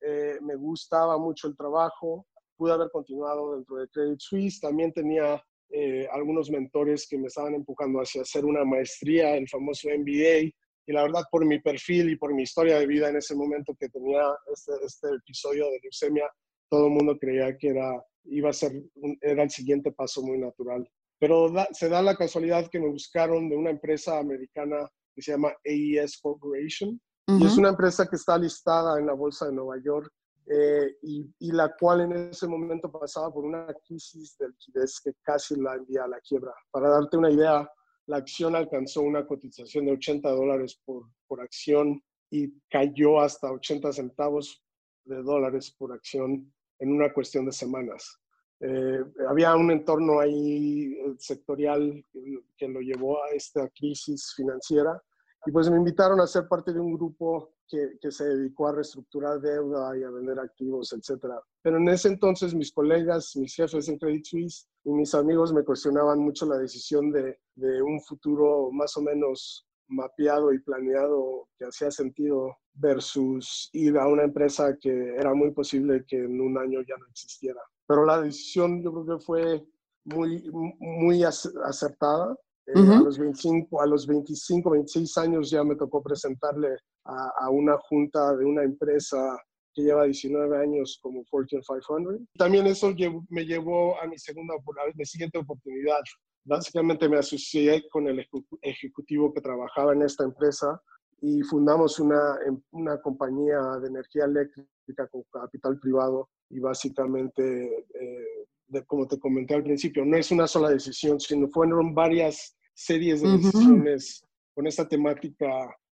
eh, 0.01 0.37
me 0.41 0.55
gustaba 0.55 1.17
mucho 1.17 1.47
el 1.47 1.57
trabajo, 1.57 2.25
pude 2.55 2.71
haber 2.71 2.89
continuado 2.91 3.55
dentro 3.55 3.77
de 3.77 3.89
Credit 3.89 4.19
Suisse. 4.19 4.59
También 4.61 4.93
tenía 4.93 5.43
eh, 5.69 6.07
algunos 6.11 6.49
mentores 6.49 7.07
que 7.07 7.17
me 7.17 7.27
estaban 7.27 7.55
empujando 7.55 7.99
hacia 7.99 8.21
hacer 8.21 8.45
una 8.45 8.63
maestría, 8.63 9.35
el 9.35 9.47
famoso 9.47 9.89
MBA. 9.89 10.51
Y 10.87 10.93
la 10.93 11.03
verdad, 11.03 11.23
por 11.31 11.45
mi 11.45 11.59
perfil 11.59 12.11
y 12.11 12.15
por 12.15 12.33
mi 12.33 12.43
historia 12.43 12.79
de 12.79 12.85
vida 12.85 13.09
en 13.09 13.17
ese 13.17 13.35
momento 13.35 13.75
que 13.79 13.89
tenía 13.89 14.21
este, 14.53 14.73
este 14.85 15.07
episodio 15.15 15.65
de 15.71 15.79
leucemia, 15.81 16.29
todo 16.69 16.87
el 16.87 16.93
mundo 16.93 17.17
creía 17.17 17.57
que 17.57 17.69
era, 17.69 18.03
iba 18.25 18.49
a 18.49 18.53
ser, 18.53 18.71
un, 18.95 19.17
era 19.21 19.43
el 19.43 19.49
siguiente 19.49 19.91
paso 19.91 20.21
muy 20.21 20.37
natural. 20.37 20.87
Pero 21.19 21.49
da, 21.49 21.67
se 21.71 21.89
da 21.89 22.01
la 22.01 22.15
casualidad 22.15 22.69
que 22.69 22.79
me 22.79 22.89
buscaron 22.89 23.49
de 23.49 23.55
una 23.55 23.71
empresa 23.71 24.19
americana 24.19 24.87
que 25.15 25.21
se 25.21 25.31
llama 25.31 25.53
AES 25.65 26.19
Corporation. 26.21 26.99
Uh 27.27 27.33
-huh. 27.33 27.41
Y 27.41 27.47
es 27.47 27.57
una 27.57 27.69
empresa 27.69 28.07
que 28.07 28.17
está 28.17 28.37
listada 28.37 28.99
en 28.99 29.07
la 29.07 29.13
Bolsa 29.13 29.47
de 29.47 29.53
Nueva 29.53 29.81
York 29.83 30.11
eh, 30.47 30.97
y, 31.01 31.27
y, 31.39 31.51
la 31.51 31.75
cual 31.75 32.01
en 32.01 32.29
ese 32.29 32.47
momento 32.47 32.91
pasaba 32.91 33.33
por 33.33 33.45
una 33.45 33.65
crisis 33.87 34.37
de 34.37 34.49
liquidez 34.49 35.01
que 35.03 35.13
casi 35.23 35.59
la 35.59 35.73
envía 35.73 36.03
a 36.03 36.07
la 36.07 36.19
quiebra. 36.19 36.53
Para 36.69 36.89
darte 36.89 37.17
una 37.17 37.31
idea, 37.31 37.67
la 38.07 38.17
acción 38.17 38.55
alcanzó 38.55 39.01
una 39.01 39.25
cotización 39.25 39.85
de 39.85 39.93
80 39.93 40.29
dólares 40.29 40.79
por, 40.85 41.07
por 41.27 41.41
acción 41.41 41.99
y 42.29 42.53
cayó 42.69 43.19
hasta 43.19 43.51
80 43.51 43.91
centavos 43.93 44.63
de 45.05 45.23
dólares 45.23 45.75
por 45.77 45.93
acción 45.93 46.53
en 46.79 46.91
una 46.91 47.11
cuestión 47.11 47.45
de 47.45 47.51
semanas. 47.51 48.19
Eh, 48.59 49.03
había 49.27 49.55
un 49.55 49.71
entorno 49.71 50.19
ahí 50.19 50.95
sectorial 51.17 52.05
que, 52.11 52.39
que 52.55 52.67
lo 52.67 52.81
llevó 52.81 53.23
a 53.23 53.29
esta 53.29 53.67
crisis 53.69 54.33
financiera 54.35 55.01
y 55.45 55.51
pues 55.51 55.69
me 55.69 55.77
invitaron 55.77 56.19
a 56.19 56.27
ser 56.27 56.47
parte 56.47 56.73
de 56.73 56.79
un 56.79 56.93
grupo 56.93 57.53
que, 57.67 57.97
que, 58.01 58.11
se 58.11 58.25
dedicó 58.25 58.67
a 58.67 58.73
reestructurar 58.73 59.39
deuda 59.39 59.97
y 59.97 60.03
a 60.03 60.09
vender 60.09 60.39
activos, 60.39 60.93
etcétera. 60.93 61.41
Pero 61.61 61.77
en 61.77 61.89
ese 61.89 62.09
entonces 62.09 62.53
mis 62.53 62.71
colegas, 62.71 63.35
mis 63.35 63.55
jefes 63.55 63.87
en 63.89 63.97
Credit 63.97 64.25
Suisse 64.25 64.67
y 64.83 64.91
mis 64.91 65.13
amigos 65.13 65.53
me 65.53 65.63
cuestionaban 65.63 66.19
mucho 66.19 66.45
la 66.45 66.57
decisión 66.57 67.11
de, 67.11 67.39
de 67.55 67.81
un 67.81 68.01
futuro 68.01 68.71
más 68.71 68.95
o 68.97 69.01
menos 69.01 69.67
mapeado 69.87 70.51
y 70.53 70.59
planeado 70.59 71.47
que 71.57 71.65
hacía 71.65 71.91
sentido 71.91 72.57
versus 72.73 73.69
ir 73.73 73.97
a 73.97 74.07
una 74.07 74.23
empresa 74.23 74.75
que 74.79 75.15
era 75.15 75.33
muy 75.33 75.51
posible 75.51 76.05
que 76.07 76.17
en 76.17 76.41
un 76.41 76.57
año 76.57 76.81
ya 76.81 76.97
no 76.97 77.05
existiera. 77.07 77.61
Pero 77.87 78.05
la 78.05 78.21
decisión 78.21 78.81
yo 78.81 78.91
creo 78.91 79.17
que 79.17 79.23
fue 79.23 79.65
muy, 80.05 80.49
muy 80.79 81.23
acertada 81.23 82.37
Uh 82.67 82.79
-huh. 82.79 82.99
a, 82.99 83.03
los 83.03 83.17
25, 83.19 83.81
a 83.81 83.85
los 83.85 84.07
25, 84.07 84.71
26 84.71 85.17
años 85.19 85.51
ya 85.51 85.63
me 85.63 85.75
tocó 85.75 86.01
presentarle 86.01 86.75
a, 87.03 87.31
a, 87.41 87.49
una 87.51 87.77
junta 87.77 88.35
de 88.35 88.43
una 88.43 88.63
empresa 88.63 89.37
que 89.75 89.83
lleva 89.83 90.05
19 90.05 90.57
años 90.57 90.97
como 91.01 91.23
Fortune 91.25 91.61
500. 91.61 92.21
También 92.37 92.65
eso 92.65 92.91
llevo, 92.91 93.25
me 93.29 93.45
llevó 93.45 94.01
a 94.01 94.07
mi 94.07 94.17
segunda, 94.17 94.55
a 94.55 94.97
mi 94.97 95.05
siguiente 95.05 95.37
oportunidad. 95.37 95.99
Básicamente 96.45 97.09
me 97.09 97.17
asocié 97.17 97.83
con 97.89 98.07
el 98.07 98.25
ejecutivo 98.61 99.33
que 99.33 99.41
trabajaba 99.41 99.93
en 99.93 100.03
esta 100.03 100.23
empresa 100.23 100.81
y 101.21 101.41
fundamos 101.41 101.99
una, 101.99 102.37
em, 102.45 102.61
una 102.71 103.01
compañía 103.01 103.59
de 103.81 103.87
energía 103.87 104.25
eléctrica 104.25 105.07
con 105.11 105.23
capital 105.31 105.77
privado 105.79 106.29
y 106.49 106.59
básicamente 106.59 107.85
eh, 107.99 108.47
como 108.83 109.07
te 109.07 109.19
comenté 109.19 109.55
al 109.55 109.63
principio, 109.63 110.03
no 110.05 110.17
es 110.17 110.31
una 110.31 110.47
sola 110.47 110.69
decisión, 110.69 111.19
sino 111.19 111.47
fueron 111.49 111.93
varias 111.93 112.55
series 112.73 113.21
de 113.21 113.37
decisiones 113.37 114.21
uh 114.21 114.25
-huh. 114.25 114.53
con 114.55 114.67
esta 114.67 114.87
temática 114.87 115.47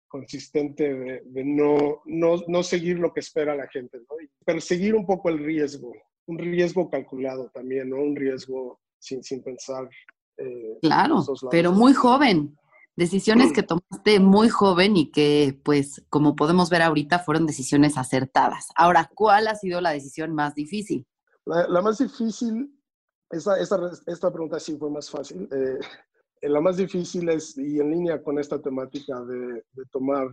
consistente 0.09 0.93
de, 0.93 1.21
de 1.25 1.43
no, 1.45 2.01
no, 2.05 2.41
no, 2.47 2.63
seguir 2.63 2.99
lo 2.99 3.13
que 3.13 3.19
espera 3.21 3.55
la 3.55 3.67
gente, 3.67 3.99
¿no? 3.99 4.97
Un 4.97 5.05
poco 5.05 5.29
el 5.29 5.37
riesgo, 5.37 5.93
un 6.25 6.37
riesgo 6.37 6.89
calculado 6.89 7.49
también, 7.53 7.89
¿no? 7.91 7.97
Un 7.97 8.15
riesgo 8.15 8.79
sin, 8.97 9.23
sin 9.23 9.41
pensar. 9.43 9.87
Eh, 10.37 10.77
claro, 10.81 11.23
pero 11.51 11.71
muy 11.71 11.93
joven. 11.93 12.57
Decisiones 12.95 13.53
que 13.53 13.63
tomaste 13.63 14.19
muy 14.19 14.49
joven 14.49 14.97
y 14.97 15.09
que, 15.09 15.57
pues, 15.63 16.03
como 16.09 16.35
podemos 16.35 16.69
ver 16.69 16.81
ahorita, 16.81 17.19
fueron 17.19 17.45
decisiones 17.45 17.97
acertadas. 17.97 18.67
Ahora, 18.75 19.09
¿cuál 19.15 19.47
ha 19.47 19.55
sido 19.55 19.79
la 19.79 19.91
decisión 19.91 20.35
más 20.35 20.53
difícil? 20.53 21.07
La, 21.49 21.81
más 21.81 21.97
difícil, 21.97 22.71
esta, 23.31 23.59
esta, 23.59 23.91
esta, 24.05 24.31
pregunta 24.31 24.59
sí 24.59 24.77
fue 24.77 24.91
más 24.91 25.09
fácil. 25.09 25.49
Eh, 25.51 25.79
la 26.47 26.62
más 26.62 26.77
difícil 26.77 27.27
es, 27.29 27.57
y 27.57 27.79
en 27.79 27.89
línea 27.89 28.21
con 28.21 28.38
esta 28.38 28.62
temática 28.62 29.19
de, 29.25 29.63
tomar 29.91 30.27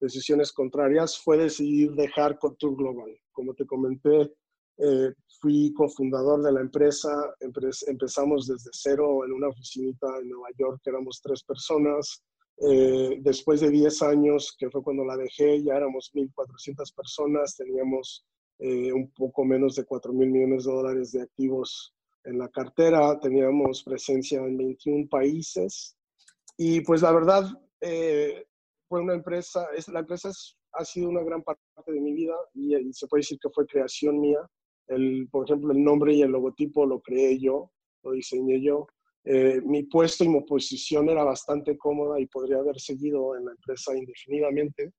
decisiones 0.00 0.52
contrarias, 0.52 1.18
fue 1.18 1.36
decidir 1.36 1.92
dejar 1.92 2.38
Couture 2.38 2.74
Global. 2.74 3.10
Como 3.32 3.52
te 3.52 3.66
comenté, 3.66 4.32
eh, 4.78 5.12
fui 5.40 5.74
cofundador 5.74 6.42
de 6.42 6.52
la 6.52 6.60
empresa, 6.60 7.10
empezamos 7.40 8.46
desde 8.46 8.70
cero 8.72 9.26
en 9.26 9.32
una 9.32 9.48
oficinita 9.48 10.06
en 10.22 10.30
Nueva 10.30 10.48
York, 10.56 10.80
éramos 10.86 11.20
tres 11.22 11.44
personas. 11.44 12.22
Eh, 12.58 13.18
después 13.20 13.60
de 13.60 13.68
10 13.68 14.00
años, 14.00 14.56
que 14.58 14.70
fue 14.70 14.82
cuando 14.82 15.04
la 15.04 15.18
dejé, 15.18 15.62
ya 15.62 15.74
éramos 15.76 16.10
1.400 16.14 16.94
personas, 16.94 17.54
teníamos 17.54 18.24
eh, 18.58 18.92
un 18.92 19.10
poco 19.12 19.44
menos 19.44 19.76
de 19.76 19.84
4 19.84 20.12
mil 20.12 20.30
millones 20.30 20.64
de 20.64 20.72
dólares 20.72 21.12
de 21.12 21.22
activos 21.22 21.94
en 22.24 22.38
la 22.38 22.48
cartera, 22.48 23.18
teníamos 23.20 23.82
presencia 23.82 24.40
en 24.40 24.56
21 24.56 25.08
países 25.08 25.96
y 26.56 26.80
pues 26.80 27.02
la 27.02 27.12
verdad 27.12 27.44
fue 28.88 29.00
una 29.00 29.14
empresa, 29.14 29.66
es, 29.76 29.88
la 29.88 30.00
empresa 30.00 30.30
ha 30.72 30.84
sido 30.84 31.08
una 31.08 31.22
gran 31.22 31.42
parte 31.42 31.62
de 31.86 32.00
mi 32.00 32.12
vida 32.12 32.34
y, 32.54 32.92
se 32.92 33.06
puede 33.06 33.20
decir 33.20 33.38
que 33.40 33.50
fue 33.50 33.66
creación 33.66 34.20
mía. 34.20 34.38
El, 34.86 35.28
por 35.30 35.44
ejemplo, 35.44 35.72
el 35.72 35.82
nombre 35.82 36.14
y 36.14 36.22
el 36.22 36.30
logotipo 36.30 36.86
lo 36.86 37.00
creé 37.00 37.38
yo, 37.38 37.70
lo 38.02 38.12
diseñé 38.12 38.62
yo. 38.62 38.86
Eh, 39.24 39.60
mi 39.64 39.82
puesto 39.82 40.22
y 40.22 40.28
mi 40.28 40.40
posición 40.42 41.08
era 41.08 41.24
bastante 41.24 41.76
cómoda 41.76 42.20
y 42.20 42.26
podría 42.26 42.58
haber 42.58 42.78
seguido 42.78 43.36
en 43.36 43.46
la 43.46 43.52
empresa 43.52 43.96
indefinidamente. 43.96 44.92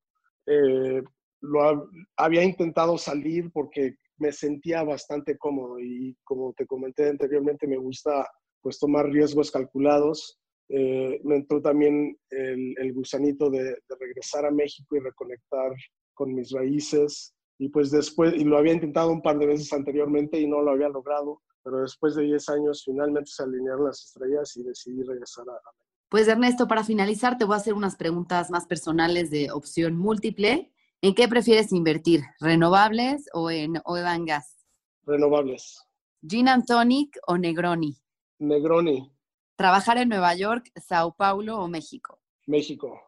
Eh, 0.46 1.02
lo 1.42 1.90
había 2.16 2.44
intentado 2.44 2.98
salir 2.98 3.52
porque 3.52 3.96
me 4.18 4.32
sentía 4.32 4.84
bastante 4.84 5.38
cómodo 5.38 5.80
y 5.80 6.16
como 6.24 6.54
te 6.54 6.66
comenté 6.66 7.10
anteriormente, 7.10 7.68
me 7.68 7.78
gusta 7.78 8.28
pues 8.62 8.80
tomar 8.80 9.08
riesgos 9.08 9.52
calculados. 9.52 10.40
Eh, 10.70 11.22
me 11.24 11.38
entró 11.38 11.62
también 11.62 12.18
el, 12.30 12.76
el 12.78 12.94
gusanito 12.94 13.50
de, 13.50 13.78
regresar 14.00 14.46
a 14.46 14.52
México 14.52 14.96
y 14.96 15.00
reconectar 15.00 15.72
con 16.14 16.34
mis 16.34 16.52
raíces 16.52 17.34
y 17.60 17.70
pues 17.70 17.90
después, 17.90 18.34
y 18.34 18.44
lo 18.44 18.58
había 18.58 18.74
intentado 18.74 19.12
un 19.12 19.22
par 19.22 19.38
de 19.40 19.48
veces 19.48 19.72
anteriormente 19.74 20.40
y 20.40 20.48
no 20.48 20.62
lo 20.62 20.72
había 20.72 20.90
logrado, 20.90 21.42
pero 21.64 21.82
después 21.82 22.16
de 22.16 22.24
10 22.24 22.50
años 22.50 22.84
finalmente 22.86 23.32
se 23.32 23.44
alinearon 23.44 23.86
las 23.86 24.04
estrellas 24.04 24.56
y 24.58 24.64
decidí 24.64 25.04
regresar 25.04 25.46
a, 25.50 25.54
a 25.54 25.72
Pues 26.10 26.28
Ernesto, 26.28 26.68
para 26.68 26.84
finalizar 26.84 27.38
te 27.38 27.46
voy 27.46 27.54
a 27.54 27.58
hacer 27.58 27.74
unas 27.74 27.96
preguntas 27.96 28.52
más 28.52 28.68
personales 28.68 29.32
de 29.32 29.52
opción 29.52 29.96
múltiple. 29.96 30.72
¿En 31.02 31.14
qué 31.14 31.28
prefieres 31.28 31.72
invertir? 31.74 32.22
¿Renovables 32.40 33.30
o 33.34 33.52
en 33.52 33.76
oil 33.86 34.06
and 34.06 34.28
gas? 34.28 34.58
Renovables. 35.06 35.80
¿Gin 36.28 36.48
and 36.48 36.66
tonic 36.66 37.20
o 37.28 37.38
Negroni? 37.38 37.96
Negroni. 38.40 39.12
¿Trabajar 39.56 40.00
en 40.00 40.10
Nueva 40.10 40.34
York, 40.36 40.72
Sao 40.76 41.16
Paulo 41.16 41.60
o 41.60 41.68
México? 41.68 42.20
México. 42.48 43.00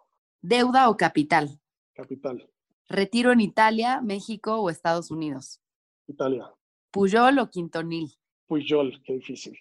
¿Deuda 0.42 0.90
o 0.90 0.98
capital? 0.98 1.60
Capital. 1.94 2.48
¿Retiro 2.88 3.32
en 3.32 3.42
Italia, 3.42 4.02
México 4.02 4.58
o 4.62 4.70
Estados 4.70 5.10
Unidos? 5.10 5.60
Italia. 6.08 6.48
¿Puyol 6.92 7.40
o 7.40 7.50
Quintonil? 7.50 8.14
Puyol, 8.46 9.02
qué 9.04 9.14
difícil. 9.14 9.58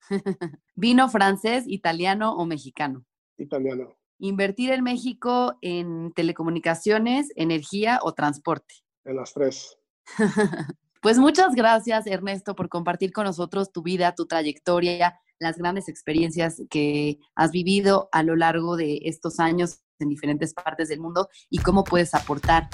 ¿Vino 0.74 1.08
francés, 1.08 1.64
italiano 1.66 2.34
o 2.36 2.44
mexicano? 2.44 3.06
Italiano. 3.38 3.96
¿Invertir 4.24 4.70
en 4.70 4.84
México 4.84 5.58
en 5.62 6.12
telecomunicaciones, 6.12 7.32
energía 7.34 7.98
o 8.02 8.12
transporte? 8.12 8.72
En 9.04 9.16
las 9.16 9.34
tres. 9.34 9.76
pues 11.02 11.18
muchas 11.18 11.56
gracias, 11.56 12.06
Ernesto, 12.06 12.54
por 12.54 12.68
compartir 12.68 13.12
con 13.12 13.24
nosotros 13.24 13.72
tu 13.72 13.82
vida, 13.82 14.14
tu 14.14 14.26
trayectoria, 14.26 15.18
las 15.40 15.58
grandes 15.58 15.88
experiencias 15.88 16.62
que 16.70 17.18
has 17.34 17.50
vivido 17.50 18.08
a 18.12 18.22
lo 18.22 18.36
largo 18.36 18.76
de 18.76 19.00
estos 19.06 19.40
años 19.40 19.80
en 19.98 20.08
diferentes 20.08 20.54
partes 20.54 20.88
del 20.88 21.00
mundo 21.00 21.28
y 21.50 21.58
cómo 21.58 21.82
puedes 21.82 22.14
aportar 22.14 22.68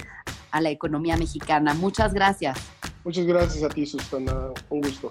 a 0.50 0.60
la 0.60 0.68
economía 0.68 1.16
mexicana. 1.16 1.72
Muchas 1.72 2.12
gracias. 2.12 2.58
Muchas 3.04 3.24
gracias 3.24 3.64
a 3.64 3.70
ti, 3.70 3.86
Susana. 3.86 4.52
Un 4.68 4.82
gusto. 4.82 5.10